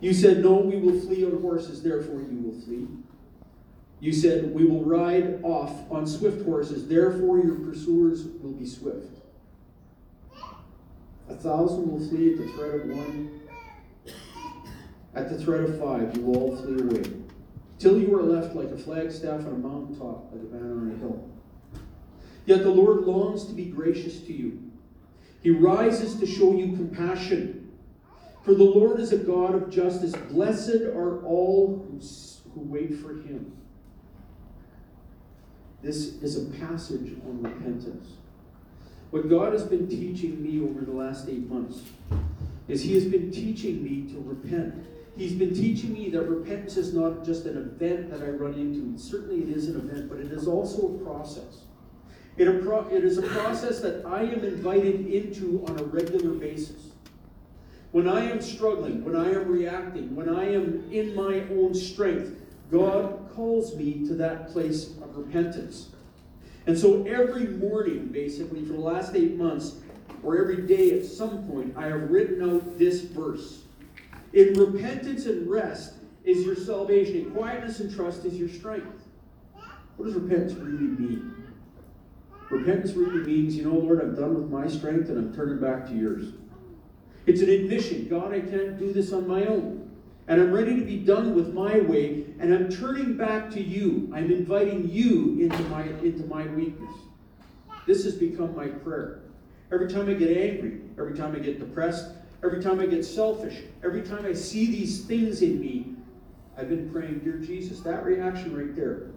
You 0.00 0.12
said, 0.12 0.42
No, 0.42 0.54
we 0.54 0.76
will 0.76 1.00
flee 1.00 1.24
on 1.24 1.40
horses, 1.40 1.82
therefore 1.82 2.20
you 2.20 2.38
will 2.40 2.60
flee. 2.60 2.86
You 4.00 4.12
said, 4.12 4.54
We 4.54 4.64
will 4.64 4.84
ride 4.84 5.40
off 5.42 5.90
on 5.90 6.06
swift 6.06 6.44
horses, 6.44 6.86
therefore 6.86 7.38
your 7.38 7.56
pursuers 7.56 8.24
will 8.24 8.52
be 8.52 8.66
swift. 8.66 9.18
A 11.28 11.34
thousand 11.34 11.90
will 11.90 12.06
flee 12.08 12.32
at 12.32 12.38
the 12.38 12.48
threat 12.52 12.74
of 12.74 12.86
one. 12.88 13.40
At 15.14 15.30
the 15.30 15.38
threat 15.38 15.62
of 15.62 15.80
five, 15.80 16.14
you 16.14 16.22
will 16.22 16.38
all 16.38 16.56
flee 16.56 16.80
away. 16.80 17.02
Till 17.78 17.98
you 17.98 18.14
are 18.16 18.22
left 18.22 18.54
like 18.54 18.70
a 18.70 18.76
flagstaff 18.76 19.40
on 19.40 19.46
a 19.46 19.58
mountaintop, 19.58 20.32
like 20.32 20.42
a 20.42 20.46
banner 20.46 20.72
on 20.72 20.92
a 20.92 20.98
hill. 20.98 21.30
Yet 22.46 22.62
the 22.62 22.70
Lord 22.70 23.02
longs 23.02 23.44
to 23.46 23.52
be 23.52 23.66
gracious 23.66 24.20
to 24.20 24.32
you. 24.32 24.62
He 25.42 25.50
rises 25.50 26.16
to 26.16 26.26
show 26.26 26.52
you 26.52 26.76
compassion. 26.76 27.72
For 28.42 28.54
the 28.54 28.64
Lord 28.64 29.00
is 29.00 29.12
a 29.12 29.18
God 29.18 29.54
of 29.54 29.70
justice. 29.70 30.12
Blessed 30.30 30.82
are 30.94 31.22
all 31.24 31.84
who 32.54 32.60
wait 32.60 32.94
for 33.00 33.10
him. 33.10 33.52
This 35.82 36.22
is 36.22 36.36
a 36.36 36.50
passage 36.58 37.16
on 37.26 37.42
repentance. 37.42 38.08
What 39.10 39.28
God 39.28 39.52
has 39.52 39.62
been 39.62 39.88
teaching 39.88 40.42
me 40.42 40.60
over 40.60 40.84
the 40.84 40.92
last 40.92 41.28
eight 41.28 41.48
months 41.48 41.80
is 42.66 42.82
He 42.82 42.94
has 42.94 43.04
been 43.04 43.30
teaching 43.30 43.84
me 43.84 44.12
to 44.12 44.20
repent. 44.20 44.84
He's 45.16 45.32
been 45.32 45.54
teaching 45.54 45.94
me 45.94 46.10
that 46.10 46.22
repentance 46.22 46.76
is 46.76 46.92
not 46.92 47.24
just 47.24 47.46
an 47.46 47.56
event 47.56 48.10
that 48.10 48.20
I 48.20 48.28
run 48.28 48.54
into. 48.54 48.98
Certainly 48.98 49.50
it 49.50 49.56
is 49.56 49.68
an 49.68 49.76
event, 49.76 50.10
but 50.10 50.18
it 50.18 50.30
is 50.30 50.46
also 50.46 50.94
a 50.94 50.98
process. 51.04 51.62
It, 52.36 52.46
a 52.48 52.52
pro- 52.58 52.86
it 52.88 53.02
is 53.02 53.16
a 53.16 53.22
process 53.22 53.80
that 53.80 54.04
I 54.04 54.22
am 54.22 54.44
invited 54.44 55.06
into 55.06 55.64
on 55.68 55.78
a 55.80 55.84
regular 55.84 56.32
basis. 56.32 56.90
When 57.92 58.06
I 58.06 58.30
am 58.30 58.42
struggling, 58.42 59.02
when 59.04 59.16
I 59.16 59.32
am 59.32 59.48
reacting, 59.48 60.14
when 60.14 60.28
I 60.28 60.52
am 60.52 60.86
in 60.92 61.14
my 61.14 61.40
own 61.50 61.72
strength, 61.72 62.38
God 62.70 63.30
calls 63.34 63.74
me 63.74 64.06
to 64.06 64.14
that 64.16 64.50
place 64.50 64.90
of 65.02 65.16
repentance. 65.16 65.88
And 66.66 66.78
so 66.78 67.04
every 67.06 67.46
morning, 67.46 68.08
basically, 68.08 68.64
for 68.66 68.74
the 68.74 68.80
last 68.80 69.14
eight 69.14 69.36
months, 69.36 69.76
or 70.22 70.38
every 70.38 70.66
day 70.66 70.98
at 70.98 71.06
some 71.06 71.46
point, 71.48 71.74
I 71.74 71.86
have 71.86 72.10
written 72.10 72.42
out 72.42 72.76
this 72.78 73.00
verse. 73.00 73.62
In 74.36 74.52
repentance 74.52 75.24
and 75.24 75.48
rest 75.48 75.94
is 76.22 76.44
your 76.44 76.56
salvation, 76.56 77.16
in 77.16 77.30
quietness 77.30 77.80
and 77.80 77.92
trust 77.92 78.26
is 78.26 78.34
your 78.34 78.50
strength. 78.50 79.04
What 79.96 80.04
does 80.04 80.14
repentance 80.14 80.52
really 80.52 80.76
mean? 80.76 81.32
Repentance 82.50 82.92
really 82.92 83.24
means, 83.24 83.56
you 83.56 83.64
know, 83.64 83.78
Lord, 83.78 83.98
I'm 83.98 84.14
done 84.14 84.34
with 84.34 84.50
my 84.50 84.68
strength 84.68 85.08
and 85.08 85.16
I'm 85.16 85.34
turning 85.34 85.58
back 85.58 85.86
to 85.86 85.94
yours. 85.94 86.34
It's 87.24 87.40
an 87.40 87.48
admission 87.48 88.08
God, 88.08 88.34
I 88.34 88.40
can't 88.40 88.78
do 88.78 88.92
this 88.92 89.10
on 89.14 89.26
my 89.26 89.46
own. 89.46 89.90
And 90.28 90.38
I'm 90.38 90.52
ready 90.52 90.76
to 90.76 90.84
be 90.84 90.98
done 90.98 91.34
with 91.34 91.54
my 91.54 91.78
way, 91.78 92.26
and 92.38 92.52
I'm 92.52 92.68
turning 92.68 93.16
back 93.16 93.50
to 93.52 93.62
you. 93.62 94.12
I'm 94.12 94.30
inviting 94.30 94.90
you 94.90 95.38
into 95.40 95.62
my, 95.70 95.84
into 96.02 96.26
my 96.26 96.46
weakness. 96.48 96.94
This 97.86 98.04
has 98.04 98.16
become 98.16 98.54
my 98.54 98.66
prayer. 98.66 99.22
Every 99.72 99.88
time 99.88 100.10
I 100.10 100.12
get 100.12 100.36
angry, 100.36 100.80
every 100.98 101.16
time 101.16 101.34
I 101.34 101.38
get 101.38 101.58
depressed, 101.58 102.10
every 102.44 102.62
time 102.62 102.80
I 102.80 102.86
get 102.86 103.04
selfish, 103.04 103.62
every 103.84 104.02
time 104.02 104.26
I 104.26 104.32
see 104.32 104.66
these 104.66 105.04
things 105.04 105.42
in 105.42 105.60
me, 105.60 105.94
I've 106.56 106.68
been 106.68 106.90
praying, 106.90 107.20
Dear 107.20 107.38
Jesus, 107.38 107.80
that 107.80 108.04
reaction 108.04 108.56
right 108.56 108.74
there. 108.74 109.10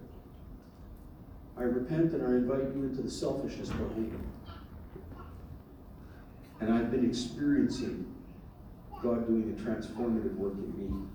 I 1.57 1.63
repent 1.63 2.13
and 2.13 2.23
I 2.25 2.31
invite 2.31 2.75
you 2.75 2.83
into 2.83 3.01
the 3.01 3.11
selfishness 3.11 3.69
behind 3.69 4.13
it. 4.13 4.51
And 6.61 6.73
I've 6.73 6.91
been 6.91 7.05
experiencing 7.05 8.05
God 9.01 9.27
doing 9.27 9.55
a 9.57 9.61
transformative 9.61 10.35
work 10.35 10.53
in 10.53 10.77
me. 10.77 11.07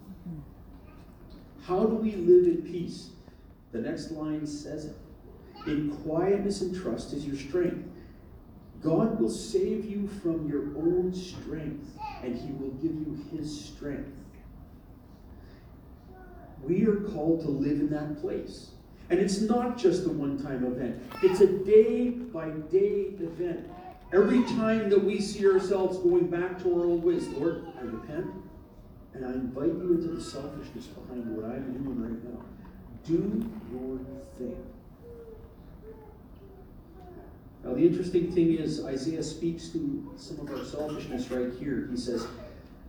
How 1.66 1.84
do 1.84 1.96
we 1.96 2.12
live 2.12 2.46
in 2.46 2.62
peace? 2.62 3.10
The 3.72 3.80
next 3.80 4.10
line 4.10 4.46
says 4.46 4.86
it. 4.86 4.96
In 5.66 5.96
quietness 6.04 6.60
and 6.60 6.74
trust 6.74 7.12
is 7.12 7.26
your 7.26 7.36
strength. 7.36 7.88
God 8.84 9.18
will 9.18 9.30
save 9.30 9.86
you 9.86 10.06
from 10.22 10.46
your 10.46 10.76
own 10.76 11.14
strength, 11.14 11.88
and 12.22 12.36
He 12.36 12.52
will 12.52 12.72
give 12.72 12.92
you 12.92 13.18
His 13.32 13.64
strength. 13.64 14.12
We 16.62 16.86
are 16.86 16.96
called 16.96 17.40
to 17.42 17.48
live 17.48 17.80
in 17.80 17.90
that 17.90 18.20
place. 18.20 18.70
And 19.10 19.18
it's 19.18 19.40
not 19.40 19.78
just 19.78 20.06
a 20.06 20.10
one 20.10 20.42
time 20.42 20.64
event, 20.64 21.02
it's 21.22 21.40
a 21.40 21.46
day 21.46 22.10
by 22.10 22.50
day 22.50 23.12
event. 23.20 23.70
Every 24.12 24.42
time 24.44 24.90
that 24.90 25.02
we 25.02 25.20
see 25.20 25.46
ourselves 25.46 25.98
going 25.98 26.28
back 26.28 26.62
to 26.62 26.74
our 26.74 26.84
old 26.86 27.02
ways, 27.02 27.26
Lord, 27.28 27.66
I 27.78 27.82
repent 27.82 28.26
and 29.14 29.24
I 29.24 29.32
invite 29.32 29.68
you 29.68 29.94
into 29.94 30.08
the 30.08 30.22
selfishness 30.22 30.86
behind 30.86 31.36
what 31.36 31.50
I'm 31.50 31.72
doing 31.72 32.00
right 32.00 32.24
now. 32.24 32.44
Do 33.04 33.50
your 33.72 33.98
thing. 34.38 34.73
Now, 37.64 37.72
the 37.72 37.86
interesting 37.86 38.30
thing 38.32 38.54
is, 38.54 38.84
Isaiah 38.84 39.22
speaks 39.22 39.68
to 39.70 40.12
some 40.16 40.40
of 40.40 40.50
our 40.50 40.64
selfishness 40.64 41.30
right 41.30 41.52
here. 41.58 41.88
He 41.90 41.96
says, 41.96 42.26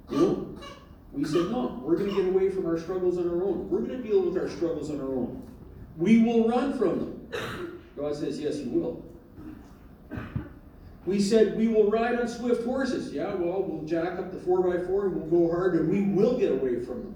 You 0.09 0.17
know, 0.17 0.59
we 1.13 1.23
said, 1.23 1.49
No, 1.49 1.79
we're 1.81 1.95
going 1.95 2.09
to 2.09 2.15
get 2.15 2.25
away 2.25 2.49
from 2.49 2.65
our 2.65 2.77
struggles 2.77 3.17
on 3.17 3.29
our 3.29 3.43
own. 3.43 3.69
We're 3.69 3.79
going 3.79 4.01
to 4.01 4.07
deal 4.07 4.21
with 4.21 4.37
our 4.37 4.49
struggles 4.49 4.89
on 4.89 4.99
our 4.99 5.07
own. 5.07 5.41
We 5.97 6.23
will 6.23 6.49
run 6.49 6.77
from 6.77 6.99
them. 6.99 7.81
God 7.97 8.15
says, 8.15 8.37
Yes, 8.39 8.57
you 8.57 8.69
will. 8.69 9.05
We 11.05 11.21
said 11.21 11.55
we 11.55 11.67
will 11.67 11.89
ride 11.89 12.19
on 12.19 12.27
swift 12.27 12.65
horses. 12.65 13.13
Yeah, 13.13 13.35
well, 13.35 13.61
we'll 13.61 13.85
jack 13.85 14.17
up 14.17 14.31
the 14.31 14.39
4x4 14.39 15.05
and 15.05 15.15
we'll 15.15 15.47
go 15.47 15.51
hard 15.53 15.75
and 15.75 15.87
we 15.87 16.01
will 16.01 16.37
get 16.37 16.51
away 16.51 16.83
from 16.83 17.03
them. 17.03 17.15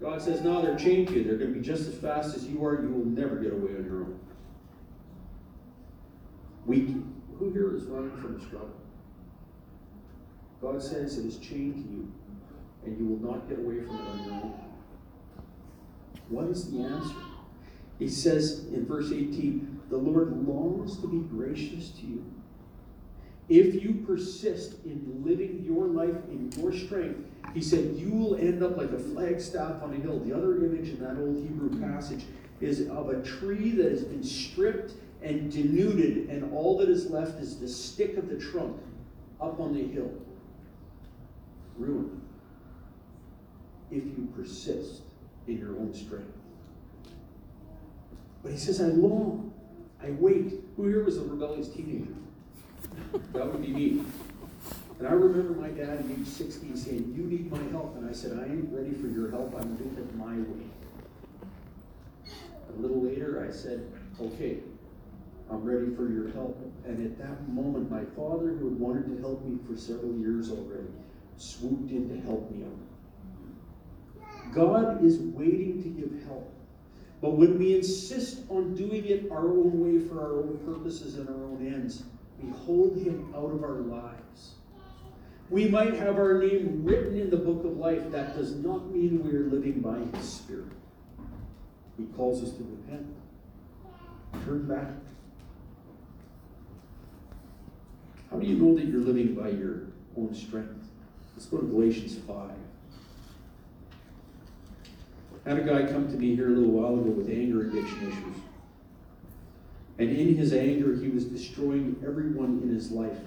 God 0.00 0.20
says, 0.20 0.42
no, 0.42 0.62
they're 0.62 0.76
chained 0.76 1.08
to 1.08 1.14
you. 1.14 1.24
They're 1.24 1.36
going 1.36 1.52
to 1.52 1.58
be 1.58 1.64
just 1.64 1.86
as 1.86 1.94
fast 1.94 2.36
as 2.36 2.46
you 2.46 2.64
are. 2.64 2.82
You 2.82 2.88
will 2.88 3.04
never 3.04 3.36
get 3.36 3.52
away 3.52 3.76
on 3.76 3.84
your 3.84 4.00
own. 4.00 4.18
We, 6.66 6.96
who 7.38 7.52
here 7.52 7.74
is 7.74 7.84
running 7.84 8.16
from 8.20 8.36
a 8.36 8.40
struggle? 8.40 8.70
God 10.60 10.82
says 10.82 11.18
it 11.18 11.26
is 11.26 11.38
chained 11.38 11.74
to 11.74 11.80
you 11.80 12.12
and 12.84 12.98
you 12.98 13.06
will 13.06 13.32
not 13.32 13.48
get 13.48 13.58
away 13.58 13.80
from 13.80 13.96
it 13.96 14.08
on 14.08 14.24
your 14.24 14.34
own. 14.34 14.60
What 16.28 16.46
is 16.46 16.70
the 16.70 16.82
answer? 16.82 17.14
He 17.98 18.08
says 18.08 18.66
in 18.72 18.86
verse 18.86 19.12
18, 19.12 19.82
the 19.90 19.96
Lord 19.96 20.46
longs 20.46 20.98
to 20.98 21.06
be 21.06 21.18
gracious 21.18 21.90
to 21.90 22.06
you 22.06 22.24
if 23.50 23.82
you 23.82 23.94
persist 24.06 24.76
in 24.84 25.22
living 25.26 25.64
your 25.66 25.88
life 25.88 26.14
in 26.30 26.52
your 26.56 26.72
strength, 26.72 27.18
he 27.52 27.60
said, 27.60 27.96
you 27.96 28.12
will 28.12 28.36
end 28.36 28.62
up 28.62 28.76
like 28.76 28.92
a 28.92 28.98
flagstaff 28.98 29.82
on 29.82 29.92
a 29.92 29.96
hill. 29.96 30.20
The 30.20 30.34
other 30.34 30.64
image 30.64 30.90
in 30.90 31.00
that 31.00 31.18
old 31.18 31.36
Hebrew 31.36 31.80
passage 31.80 32.24
is 32.60 32.88
of 32.88 33.08
a 33.08 33.20
tree 33.22 33.72
that 33.72 33.90
has 33.90 34.04
been 34.04 34.22
stripped 34.22 34.92
and 35.22 35.52
denuded, 35.52 36.28
and 36.30 36.52
all 36.52 36.78
that 36.78 36.88
is 36.88 37.10
left 37.10 37.40
is 37.40 37.58
the 37.58 37.68
stick 37.68 38.16
of 38.16 38.28
the 38.28 38.36
trunk 38.36 38.80
up 39.40 39.60
on 39.60 39.74
the 39.74 39.86
hill. 39.86 40.10
Ruin. 41.76 42.20
If 43.90 44.04
you 44.04 44.28
persist 44.34 45.02
in 45.46 45.58
your 45.58 45.70
own 45.70 45.92
strength. 45.94 46.32
But 48.42 48.52
he 48.52 48.58
says, 48.58 48.80
I 48.80 48.86
long, 48.86 49.52
I 50.02 50.10
wait. 50.10 50.60
Who 50.76 50.88
here 50.88 51.04
was 51.04 51.18
a 51.18 51.22
rebellious 51.24 51.68
teenager? 51.68 52.14
That 53.32 53.52
would 53.52 53.60
be 53.60 53.68
me. 53.68 54.04
And 54.98 55.08
I 55.08 55.12
remember 55.12 55.58
my 55.60 55.68
dad 55.68 55.98
at 55.98 56.04
age 56.10 56.26
60 56.26 56.76
saying, 56.76 57.14
You 57.16 57.24
need 57.24 57.50
my 57.50 57.62
help. 57.70 57.96
And 57.96 58.08
I 58.08 58.12
said, 58.12 58.38
I 58.38 58.44
ain't 58.44 58.68
ready 58.70 58.92
for 58.92 59.08
your 59.08 59.30
help. 59.30 59.54
I'm 59.58 59.74
doing 59.76 59.96
it 59.96 60.14
my 60.16 60.36
way. 60.36 60.66
A 62.68 62.80
little 62.80 63.02
later, 63.02 63.46
I 63.46 63.52
said, 63.52 63.90
Okay, 64.20 64.58
I'm 65.50 65.64
ready 65.64 65.94
for 65.94 66.08
your 66.08 66.30
help. 66.32 66.58
And 66.86 67.04
at 67.04 67.18
that 67.18 67.48
moment, 67.48 67.90
my 67.90 68.04
father, 68.16 68.50
who 68.50 68.68
had 68.68 68.78
wanted 68.78 69.06
to 69.08 69.20
help 69.20 69.44
me 69.44 69.58
for 69.66 69.76
several 69.76 70.14
years 70.14 70.50
already, 70.50 70.88
swooped 71.36 71.90
in 71.90 72.08
to 72.08 72.20
help 72.20 72.50
me 72.50 72.64
out. 72.64 72.78
God 74.52 75.04
is 75.04 75.18
waiting 75.18 75.82
to 75.82 75.88
give 75.88 76.24
help. 76.26 76.52
But 77.20 77.32
when 77.32 77.58
we 77.58 77.76
insist 77.76 78.40
on 78.48 78.74
doing 78.74 79.04
it 79.06 79.30
our 79.30 79.48
own 79.48 79.80
way 79.80 79.98
for 80.06 80.20
our 80.20 80.38
own 80.38 80.58
purposes 80.64 81.16
and 81.18 81.28
our 81.28 81.34
own 81.34 81.66
ends, 81.66 82.04
we 82.40 82.50
hold 82.50 82.96
him 82.96 83.34
out 83.36 83.52
of 83.52 83.62
our 83.62 83.80
lives. 83.80 84.54
We 85.50 85.68
might 85.68 85.94
have 85.94 86.16
our 86.16 86.38
name 86.38 86.82
written 86.84 87.18
in 87.18 87.28
the 87.28 87.36
book 87.36 87.64
of 87.64 87.76
life. 87.76 88.10
That 88.10 88.36
does 88.36 88.54
not 88.54 88.90
mean 88.90 89.22
we 89.24 89.36
are 89.36 89.44
living 89.44 89.80
by 89.80 89.98
his 90.16 90.28
spirit. 90.28 90.72
He 91.98 92.04
calls 92.16 92.42
us 92.42 92.52
to 92.56 92.62
repent, 92.62 93.06
turn 94.44 94.66
back. 94.66 95.09
How 98.30 98.38
do 98.38 98.46
you 98.46 98.56
know 98.56 98.74
that 98.76 98.86
you're 98.86 99.00
living 99.00 99.34
by 99.34 99.48
your 99.48 99.82
own 100.16 100.34
strength? 100.34 100.88
Let's 101.34 101.46
go 101.46 101.58
to 101.58 101.66
Galatians 101.66 102.16
5. 102.26 102.50
I 105.44 105.48
had 105.48 105.58
a 105.58 105.62
guy 105.62 105.90
come 105.90 106.08
to 106.08 106.16
me 106.16 106.36
here 106.36 106.48
a 106.48 106.50
little 106.50 106.70
while 106.70 106.94
ago 106.94 107.10
with 107.10 107.28
anger 107.28 107.62
addiction 107.62 108.08
issues. 108.08 108.36
And 109.98 110.10
in 110.10 110.36
his 110.36 110.52
anger, 110.52 110.96
he 110.96 111.08
was 111.08 111.24
destroying 111.24 111.96
everyone 112.06 112.60
in 112.62 112.68
his 112.74 112.90
life. 112.90 113.18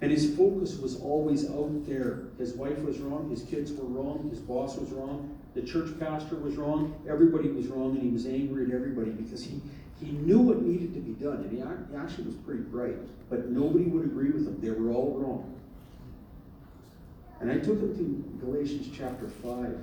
And 0.00 0.12
his 0.12 0.36
focus 0.36 0.76
was 0.76 1.00
always 1.00 1.48
out 1.50 1.86
there. 1.86 2.24
His 2.38 2.54
wife 2.54 2.78
was 2.80 2.98
wrong, 2.98 3.30
his 3.30 3.42
kids 3.42 3.72
were 3.72 3.86
wrong, 3.86 4.28
his 4.28 4.38
boss 4.38 4.76
was 4.76 4.90
wrong, 4.90 5.38
the 5.54 5.62
church 5.62 5.98
pastor 5.98 6.36
was 6.36 6.56
wrong, 6.56 6.94
everybody 7.08 7.48
was 7.48 7.68
wrong, 7.68 7.92
and 7.92 8.02
he 8.02 8.10
was 8.10 8.26
angry 8.26 8.66
at 8.66 8.72
everybody 8.72 9.10
because 9.10 9.42
he, 9.42 9.60
he 10.04 10.12
knew 10.12 10.38
what 10.38 10.62
needed 10.62 10.92
to 10.94 11.00
be 11.00 11.12
done. 11.12 11.36
And 11.36 11.52
he, 11.52 11.62
actually 11.96 12.24
was 12.24 12.36
pretty 12.36 12.62
bright, 12.62 12.96
but 13.30 13.48
nobody 13.48 13.84
would 13.84 14.04
agree 14.04 14.30
with 14.30 14.46
him. 14.46 14.60
They 14.60 14.70
were 14.70 14.92
all 14.92 15.18
wrong. 15.18 15.50
And 17.40 17.50
I 17.50 17.54
took 17.54 17.80
him 17.80 17.96
to 17.96 18.46
Galatians 18.46 18.88
chapter 18.96 19.28
5. 19.28 19.78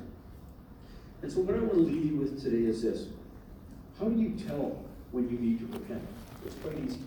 And 1.21 1.31
so, 1.31 1.41
what 1.41 1.55
I 1.55 1.59
want 1.59 1.73
to 1.73 1.79
leave 1.79 2.05
you 2.05 2.17
with 2.17 2.41
today 2.41 2.65
is 2.65 2.81
this 2.81 3.07
How 3.99 4.09
do 4.09 4.19
you 4.19 4.31
tell 4.47 4.83
when 5.11 5.29
you 5.29 5.37
need 5.37 5.59
to 5.59 5.65
repent? 5.77 6.05
It's 6.45 6.55
quite 6.55 6.77
easy. 6.83 7.01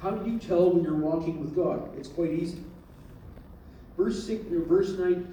How 0.00 0.10
do 0.12 0.30
you 0.30 0.38
tell 0.38 0.70
when 0.70 0.82
you're 0.82 0.94
walking 0.94 1.40
with 1.40 1.54
God? 1.54 1.96
It's 1.98 2.08
quite 2.08 2.32
easy. 2.32 2.64
Verse 3.96 4.24
six, 4.24 4.44
verse 4.48 4.90
nine. 4.98 5.26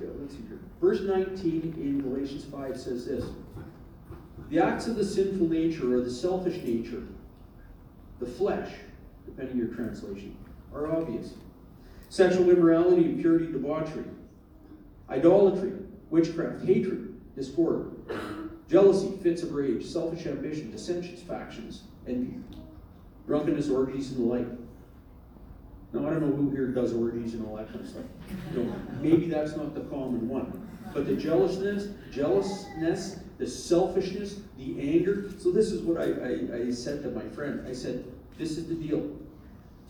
Verse 0.82 1.02
19 1.02 1.74
in 1.78 2.02
Galatians 2.02 2.46
5 2.46 2.80
says 2.80 3.08
this 3.08 3.26
The 4.50 4.60
acts 4.60 4.88
of 4.88 4.96
the 4.96 5.04
sinful 5.04 5.50
nature 5.50 5.94
or 5.94 6.02
the 6.02 6.12
selfish 6.12 6.62
nature, 6.64 7.04
the 8.20 8.26
flesh, 8.26 8.72
depending 9.26 9.60
on 9.60 9.68
your 9.68 9.76
translation, 9.76 10.38
are 10.74 10.88
obvious. 10.92 11.34
Sexual 12.10 12.50
immorality, 12.50 13.06
impurity, 13.06 13.52
debauchery, 13.52 14.06
idolatry, 15.10 15.74
witchcraft, 16.10 16.64
hatred, 16.66 17.14
discord, 17.36 17.92
jealousy, 18.70 19.18
fits 19.22 19.44
of 19.44 19.54
rage, 19.54 19.86
selfish 19.86 20.26
ambition, 20.26 20.72
dissensions, 20.72 21.22
factions, 21.22 21.84
envy, 22.08 22.40
drunkenness, 23.26 23.70
orgies, 23.70 24.12
and 24.12 24.20
the 24.20 24.34
like. 24.34 24.48
Now, 25.94 26.08
I 26.08 26.12
don't 26.12 26.22
know 26.22 26.36
who 26.36 26.50
here 26.52 26.68
does 26.68 26.94
orgies 26.94 27.34
and 27.34 27.46
all 27.46 27.58
that 27.58 27.68
kind 27.68 27.82
of 27.82 27.88
stuff. 27.88 28.04
You 28.54 28.64
know, 28.64 28.76
maybe 29.02 29.28
that's 29.28 29.56
not 29.56 29.74
the 29.74 29.82
common 29.82 30.28
one. 30.28 30.70
But 30.94 31.06
the 31.06 31.16
jealousness, 31.16 31.90
jealousness, 32.12 33.20
the 33.38 33.48
selfishness, 33.48 34.40
the 34.58 34.80
anger. 34.80 35.32
So 35.38 35.52
this 35.52 35.72
is 35.72 35.82
what 35.82 36.02
I, 36.02 36.06
I, 36.06 36.68
I 36.68 36.72
said 36.72 37.04
to 37.04 37.12
my 37.12 37.28
friend. 37.30 37.66
I 37.68 37.74
said, 37.74 38.06
this 38.38 38.58
is 38.58 38.68
the 38.68 38.76
deal. 38.76 39.12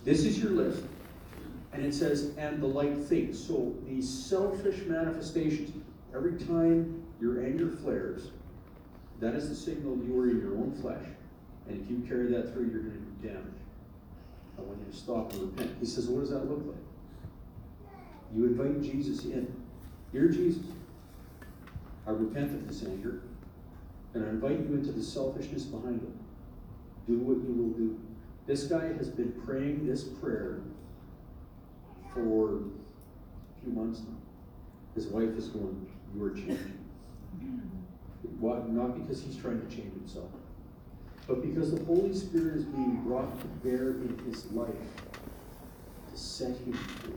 This 0.04 0.26
is 0.26 0.42
your 0.42 0.52
list. 0.52 0.84
And 1.74 1.86
it 1.86 1.94
says, 1.94 2.34
and 2.38 2.62
the 2.62 2.68
like 2.68 2.98
things. 3.06 3.46
So 3.46 3.76
these 3.86 4.10
selfish 4.10 4.86
manifestations, 4.86 5.72
every 6.14 6.34
time 6.34 7.04
your 7.22 7.46
anger 7.46 7.70
flares, 7.70 8.32
that 9.20 9.34
is 9.34 9.50
the 9.50 9.56
signal 9.56 9.98
you 9.98 10.20
are 10.20 10.30
in 10.30 10.40
your 10.40 10.56
own 10.56 10.78
flesh. 10.82 11.06
And 11.68 11.82
if 11.82 11.90
you 11.90 12.00
carry 12.08 12.28
that 12.34 12.54
through, 12.54 12.70
you're 12.70 12.82
going 12.82 12.94
to 12.94 13.28
do 13.28 13.28
damage. 13.28 13.54
I 14.58 14.62
want 14.62 14.80
you 14.80 14.92
to 14.92 14.98
stop 14.98 15.34
and 15.34 15.42
repent. 15.42 15.76
He 15.80 15.86
says, 15.86 16.08
What 16.08 16.22
does 16.22 16.30
that 16.30 16.50
look 16.50 16.64
like? 16.66 17.92
You 18.36 18.46
invite 18.46 18.82
Jesus 18.82 19.26
in. 19.26 19.54
Dear 20.12 20.30
Jesus, 20.30 20.64
I 22.06 22.12
repent 22.12 22.54
of 22.54 22.68
this 22.68 22.84
anger, 22.86 23.22
and 24.14 24.26
I 24.26 24.30
invite 24.30 24.60
you 24.60 24.76
into 24.76 24.92
the 24.92 25.04
selfishness 25.04 25.64
behind 25.64 26.02
it. 26.02 27.08
Do 27.08 27.20
what 27.20 27.38
you 27.38 27.54
will 27.54 27.74
do. 27.78 28.00
This 28.46 28.64
guy 28.64 28.94
has 28.98 29.10
been 29.10 29.32
praying 29.46 29.86
this 29.86 30.04
prayer 30.04 30.62
for 32.14 32.56
a 32.56 33.62
few 33.62 33.74
months 33.74 34.00
now. 34.00 34.18
His 34.96 35.08
wife 35.08 35.38
is 35.38 35.48
going, 35.50 35.88
You 36.16 36.24
are 36.24 36.32
changing. 36.32 36.80
Why? 38.40 38.60
Not 38.68 39.00
because 39.00 39.22
he's 39.24 39.38
trying 39.38 39.62
to 39.62 39.76
change 39.76 39.94
himself 39.94 40.30
but 41.28 41.42
because 41.42 41.72
the 41.72 41.84
Holy 41.84 42.14
Spirit 42.16 42.56
is 42.56 42.64
being 42.64 43.02
brought 43.04 43.40
to 43.42 43.48
bear 43.68 43.90
in 43.90 44.18
his 44.26 44.46
life 44.54 44.74
to 46.10 46.18
set 46.18 46.58
him 46.58 46.74
free. 46.74 47.14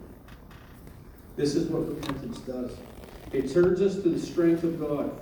This 1.37 1.55
is 1.55 1.69
what 1.69 1.89
repentance 1.89 2.39
does 2.39 2.77
it 3.33 3.53
turns 3.53 3.81
us 3.81 3.95
to 4.03 4.09
the 4.09 4.19
strength 4.19 4.65
of 4.65 4.81
God. 4.81 5.17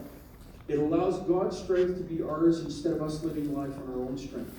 It 0.68 0.78
allows 0.78 1.20
God's 1.20 1.58
strength 1.58 1.96
to 1.96 2.04
be 2.04 2.22
ours 2.22 2.60
instead 2.60 2.92
of 2.92 3.02
us 3.02 3.22
living 3.24 3.56
life 3.56 3.72
on 3.78 3.88
our 3.90 4.00
own 4.00 4.18
strength. 4.18 4.54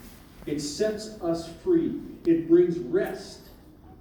It 0.48 0.60
sets 0.60 1.22
us 1.22 1.48
free. 1.64 2.02
It 2.26 2.48
brings 2.48 2.80
rest 2.80 3.42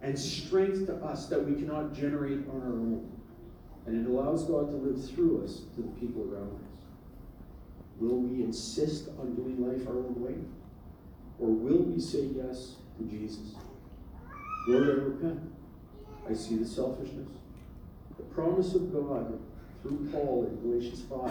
and 0.00 0.18
strength 0.18 0.86
to 0.86 0.94
us 1.04 1.26
that 1.26 1.44
we 1.44 1.54
cannot 1.54 1.92
generate 1.92 2.48
on 2.48 2.62
our 2.62 2.72
own. 2.72 3.10
And 3.86 4.06
it 4.06 4.10
allows 4.10 4.44
God 4.44 4.70
to 4.70 4.76
live 4.76 5.10
through 5.10 5.44
us 5.44 5.62
to 5.74 5.82
the 5.82 5.88
people 6.00 6.22
around 6.22 6.50
us. 6.52 6.68
Will 7.98 8.16
we 8.16 8.42
insist 8.42 9.08
on 9.20 9.34
doing 9.34 9.66
life 9.66 9.86
our 9.86 9.96
own 9.96 10.14
way? 10.22 10.36
Or 11.38 11.48
will 11.48 11.82
we 11.82 12.00
say 12.00 12.22
yes 12.34 12.76
to 12.96 13.04
Jesus? 13.04 13.54
Lord, 14.68 14.88
I 14.88 15.02
repent. 15.02 15.40
I 16.28 16.32
see 16.32 16.56
the 16.56 16.66
selfishness. 16.66 17.28
The 18.16 18.22
promise 18.24 18.74
of 18.74 18.92
God 18.92 19.38
through 19.82 20.08
Paul 20.10 20.46
in 20.50 20.60
Galatians 20.60 21.02
5 21.08 21.30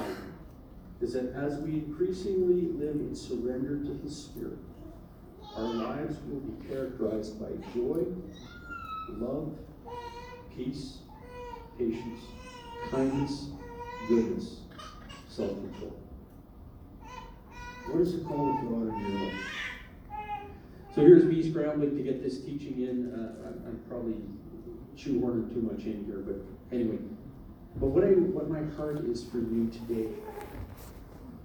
is 1.02 1.14
that 1.14 1.34
as 1.36 1.60
we 1.60 1.74
increasingly 1.74 2.70
live 2.72 2.96
in 2.96 3.16
surrender 3.16 3.78
to 3.84 4.00
His 4.04 4.16
Spirit, 4.16 4.58
our 5.56 5.64
lives 5.64 6.18
will 6.28 6.40
be 6.40 6.68
characterized 6.68 7.40
by 7.40 7.50
joy, 7.74 8.06
love, 9.10 9.58
peace, 10.56 11.00
patience, 11.78 12.22
kindness, 12.92 13.50
goodness, 14.08 14.62
self 15.28 15.52
control. 15.52 16.00
What 17.88 18.02
is 18.02 18.18
the 18.18 18.26
call 18.26 18.50
of 18.50 18.56
God 18.62 18.94
in 18.94 19.12
your 19.12 19.28
life? 19.28 19.58
So 20.94 21.02
here's 21.02 21.26
me 21.26 21.48
scrambling 21.48 21.96
to 21.96 22.04
get 22.04 22.24
this 22.24 22.40
teaching 22.40 22.82
in. 22.82 23.14
Uh, 23.14 23.48
I'm, 23.48 23.68
I'm 23.68 23.80
probably 23.88 24.16
shoehorning 24.98 25.54
too 25.54 25.62
much 25.62 25.86
in 25.86 26.04
here, 26.06 26.18
but 26.26 26.42
anyway. 26.76 26.98
But 27.80 27.88
what 27.88 28.04
I 28.04 28.08
what 28.08 28.50
my 28.50 28.64
heart 28.76 29.06
is 29.06 29.24
for 29.24 29.38
you 29.38 29.70
today, 29.72 30.10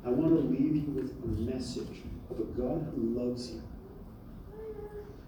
I 0.05 0.09
want 0.09 0.31
to 0.35 0.41
leave 0.41 0.77
you 0.77 0.91
with 0.91 1.13
a 1.23 1.55
message 1.55 2.03
of 2.31 2.41
a 2.41 2.45
God 2.45 2.93
who 2.95 3.19
loves 3.19 3.53
you. 3.53 3.63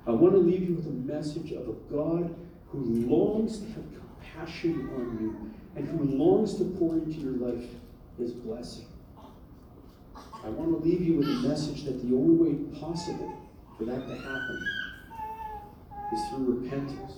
I 0.06 0.10
want 0.10 0.34
to 0.34 0.40
leave 0.40 0.68
you 0.68 0.74
with 0.74 0.86
a 0.86 0.90
message 0.90 1.52
of 1.52 1.68
a 1.68 1.72
God 1.92 2.34
who 2.68 3.06
longs 3.08 3.60
to 3.60 3.66
have 3.66 3.84
compassion 3.92 4.90
on 4.96 5.18
you 5.20 5.50
and 5.76 5.88
who 5.88 6.16
longs 6.18 6.56
to 6.56 6.64
pour 6.78 6.94
into 6.94 7.18
your 7.20 7.32
life 7.32 7.68
his 8.18 8.32
blessing. 8.32 8.86
I 10.44 10.48
want 10.48 10.70
to 10.82 10.88
leave 10.88 11.02
you 11.02 11.14
with 11.18 11.28
a 11.28 11.48
message 11.48 11.84
that 11.84 12.02
the 12.06 12.14
only 12.14 12.34
way 12.34 12.78
possible 12.78 13.32
for 13.78 13.84
that 13.84 14.06
to 14.06 14.14
happen 14.14 14.66
is 16.12 16.28
through 16.28 16.60
repentance, 16.60 17.12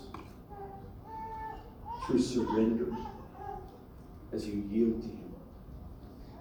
through 2.07 2.21
surrender, 2.21 2.95
as 4.33 4.47
you 4.47 4.65
yield 4.71 5.03
to 5.03 5.09
Him. 5.09 5.26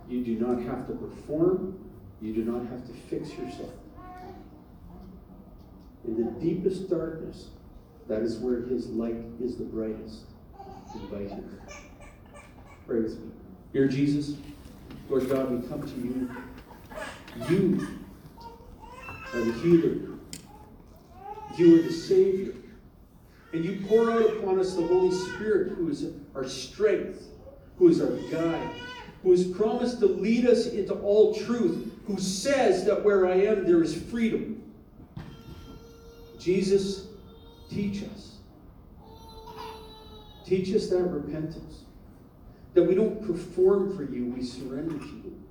You 0.08 0.24
do 0.24 0.36
not 0.36 0.62
have 0.64 0.88
to 0.88 0.94
perform, 0.94 1.80
you 2.22 2.34
do 2.34 2.44
not 2.44 2.68
have 2.68 2.86
to 2.88 2.94
fix 3.10 3.30
yourself. 3.30 3.72
In 6.06 6.24
the 6.24 6.32
deepest 6.40 6.90
darkness, 6.90 7.48
that 8.08 8.22
is 8.22 8.38
where 8.38 8.62
His 8.62 8.88
light 8.88 9.18
is 9.42 9.58
the 9.58 9.64
brightest. 9.64 10.22
Invite 10.94 11.30
Him. 11.30 11.60
Pray 12.86 13.02
with 13.02 13.20
me. 13.20 13.32
Dear 13.74 13.88
Jesus, 13.88 14.36
Lord 15.10 15.28
God, 15.30 15.52
we 15.52 15.68
come 15.68 15.82
to 15.82 16.00
you 16.00 16.30
you 17.50 17.88
are 19.34 19.42
the 19.42 19.54
healer. 19.54 20.18
You 21.58 21.80
are 21.80 21.82
the 21.82 21.92
Savior. 21.92 22.54
And 23.54 23.64
you 23.64 23.86
pour 23.88 24.10
out 24.12 24.38
upon 24.38 24.60
us 24.60 24.76
the 24.76 24.88
Holy 24.88 25.12
Spirit, 25.12 25.74
who 25.74 25.90
is 25.90 26.06
our 26.34 26.48
strength, 26.48 27.24
who 27.78 27.90
is 27.90 28.02
our 28.02 28.16
guide, 28.32 28.70
who 29.26 29.32
has 29.32 29.44
promised 29.44 30.00
to 30.00 30.06
lead 30.06 30.46
us 30.46 30.68
into 30.68 30.94
all 31.00 31.34
truth, 31.34 31.92
who 32.06 32.20
says 32.20 32.86
that 32.86 33.04
where 33.04 33.26
I 33.26 33.34
am, 33.34 33.66
there 33.66 33.82
is 33.82 34.00
freedom. 34.04 34.62
Jesus, 36.38 37.08
teach 37.68 38.04
us. 38.04 38.36
Teach 40.46 40.76
us 40.76 40.90
that 40.90 41.02
repentance. 41.02 41.86
That 42.76 42.84
we 42.84 42.94
don't 42.94 43.26
perform 43.26 43.98
for 43.98 44.04
you, 44.04 44.28
we 44.28 44.44
surrender 44.44 45.00
to 45.00 45.06
you. 45.06 45.44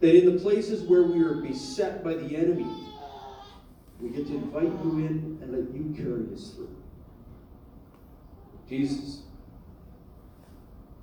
That 0.00 0.16
in 0.16 0.34
the 0.34 0.40
places 0.40 0.82
where 0.88 1.02
we 1.02 1.22
are 1.22 1.34
beset 1.34 2.02
by 2.02 2.14
the 2.14 2.34
enemy, 2.34 2.72
we 4.00 4.08
get 4.08 4.26
to 4.28 4.34
invite 4.34 4.62
you 4.62 4.92
in 4.96 5.38
and 5.42 5.52
let 5.52 5.74
you 5.74 5.94
carry 5.94 6.34
us 6.34 6.52
through. 6.52 6.74
Jesus, 8.66 9.24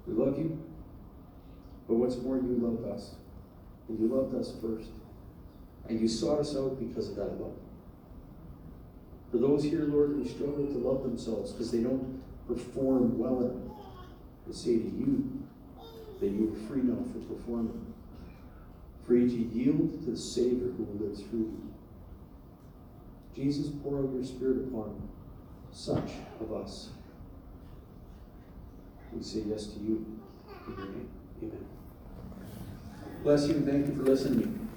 we 0.08 0.16
love 0.16 0.40
you, 0.40 0.60
but 1.90 1.96
what's 1.96 2.18
more, 2.18 2.38
you 2.38 2.56
loved 2.62 2.86
us. 2.86 3.16
And 3.88 4.00
you 4.00 4.16
loved 4.16 4.36
us 4.36 4.54
first. 4.62 4.90
And 5.90 6.00
you 6.00 6.08
sought 6.08 6.40
us 6.40 6.56
out 6.56 6.80
because 6.80 7.10
of 7.10 7.16
that 7.16 7.42
love. 7.42 7.56
For 9.32 9.38
those 9.38 9.64
here, 9.64 9.86
Lord, 9.86 10.12
who 10.12 10.28
struggle 10.28 10.68
to 10.68 10.78
love 10.78 11.02
themselves 11.02 11.52
because 11.52 11.72
they 11.72 11.82
don't 11.82 12.22
perform 12.48 13.18
well 13.18 13.42
enough, 13.42 13.78
I 14.48 14.54
say 14.54 14.78
to 14.78 14.86
you 14.86 15.44
that 16.20 16.28
you 16.28 16.54
are 16.54 16.68
free 16.68 16.84
now 16.84 17.04
for 17.12 17.20
performing 17.34 17.94
free 19.10 19.28
to 19.28 19.58
yield 19.58 19.92
to 20.06 20.12
the 20.12 20.18
Savior 20.18 20.68
who 20.68 20.84
will 20.84 21.08
live 21.08 21.18
through 21.18 21.40
you. 21.40 21.74
Jesus, 23.36 23.72
pour 23.82 23.98
out 23.98 24.14
your 24.14 24.24
Spirit 24.24 24.68
upon 24.68 25.10
such 25.72 26.12
of 26.40 26.54
us. 26.54 26.90
We 29.12 29.24
say 29.24 29.40
yes 29.48 29.66
to 29.68 29.80
you 29.80 30.20
in 30.68 30.74
your 30.78 30.86
name. 30.86 31.10
Amen. 31.42 31.79
Bless 33.24 33.48
you 33.48 33.56
and 33.56 33.66
thank 33.66 33.88
you 33.88 33.96
for 33.96 34.04
listening 34.04 34.69